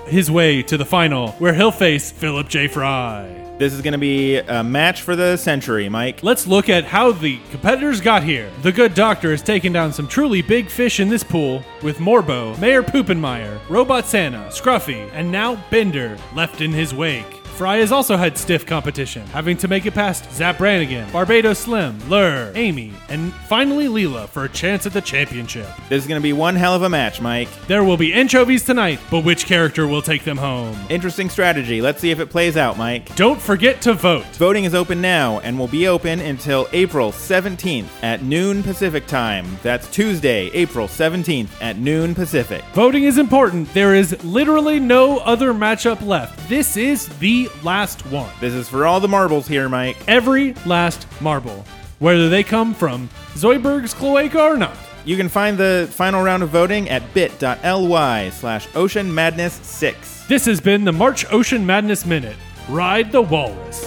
[0.05, 2.67] his way to the final where he'll face Philip J.
[2.67, 3.42] Fry.
[3.59, 6.23] This is going to be a match for the century, Mike.
[6.23, 8.49] Let's look at how the competitors got here.
[8.63, 12.57] The good doctor has taken down some truly big fish in this pool with Morbo,
[12.59, 17.42] Mayor Poopenmayer, Robot Santa, Scruffy, and now Bender left in his wake.
[17.53, 21.99] Fry has also had stiff competition, having to make it past Zapp Brannigan, Barbados Slim,
[22.01, 25.67] Lrrr, Amy, and finally Leela for a chance at the championship.
[25.87, 27.47] This is going to be one hell of a match, Mike.
[27.67, 30.75] There will be anchovies tonight, but which character will take them home?
[30.89, 31.79] Interesting strategy.
[31.79, 33.15] Let's see if it plays out, Mike.
[33.15, 34.25] Don't forget to vote.
[34.37, 39.45] Voting is open now and will be open until April 17th at noon Pacific time.
[39.61, 42.63] That's Tuesday, April 17th at noon Pacific.
[42.73, 43.71] Voting is important.
[43.75, 46.49] There is literally no other matchup left.
[46.49, 48.31] This is the last one.
[48.39, 49.97] This is for all the marbles here, Mike.
[50.07, 51.65] Every last marble,
[51.99, 54.77] whether they come from Zoidberg's cloaca or not.
[55.05, 60.25] You can find the final round of voting at bit.ly slash ocean madness 6.
[60.27, 62.37] This has been the March Ocean Madness Minute.
[62.69, 63.85] Ride the Walrus.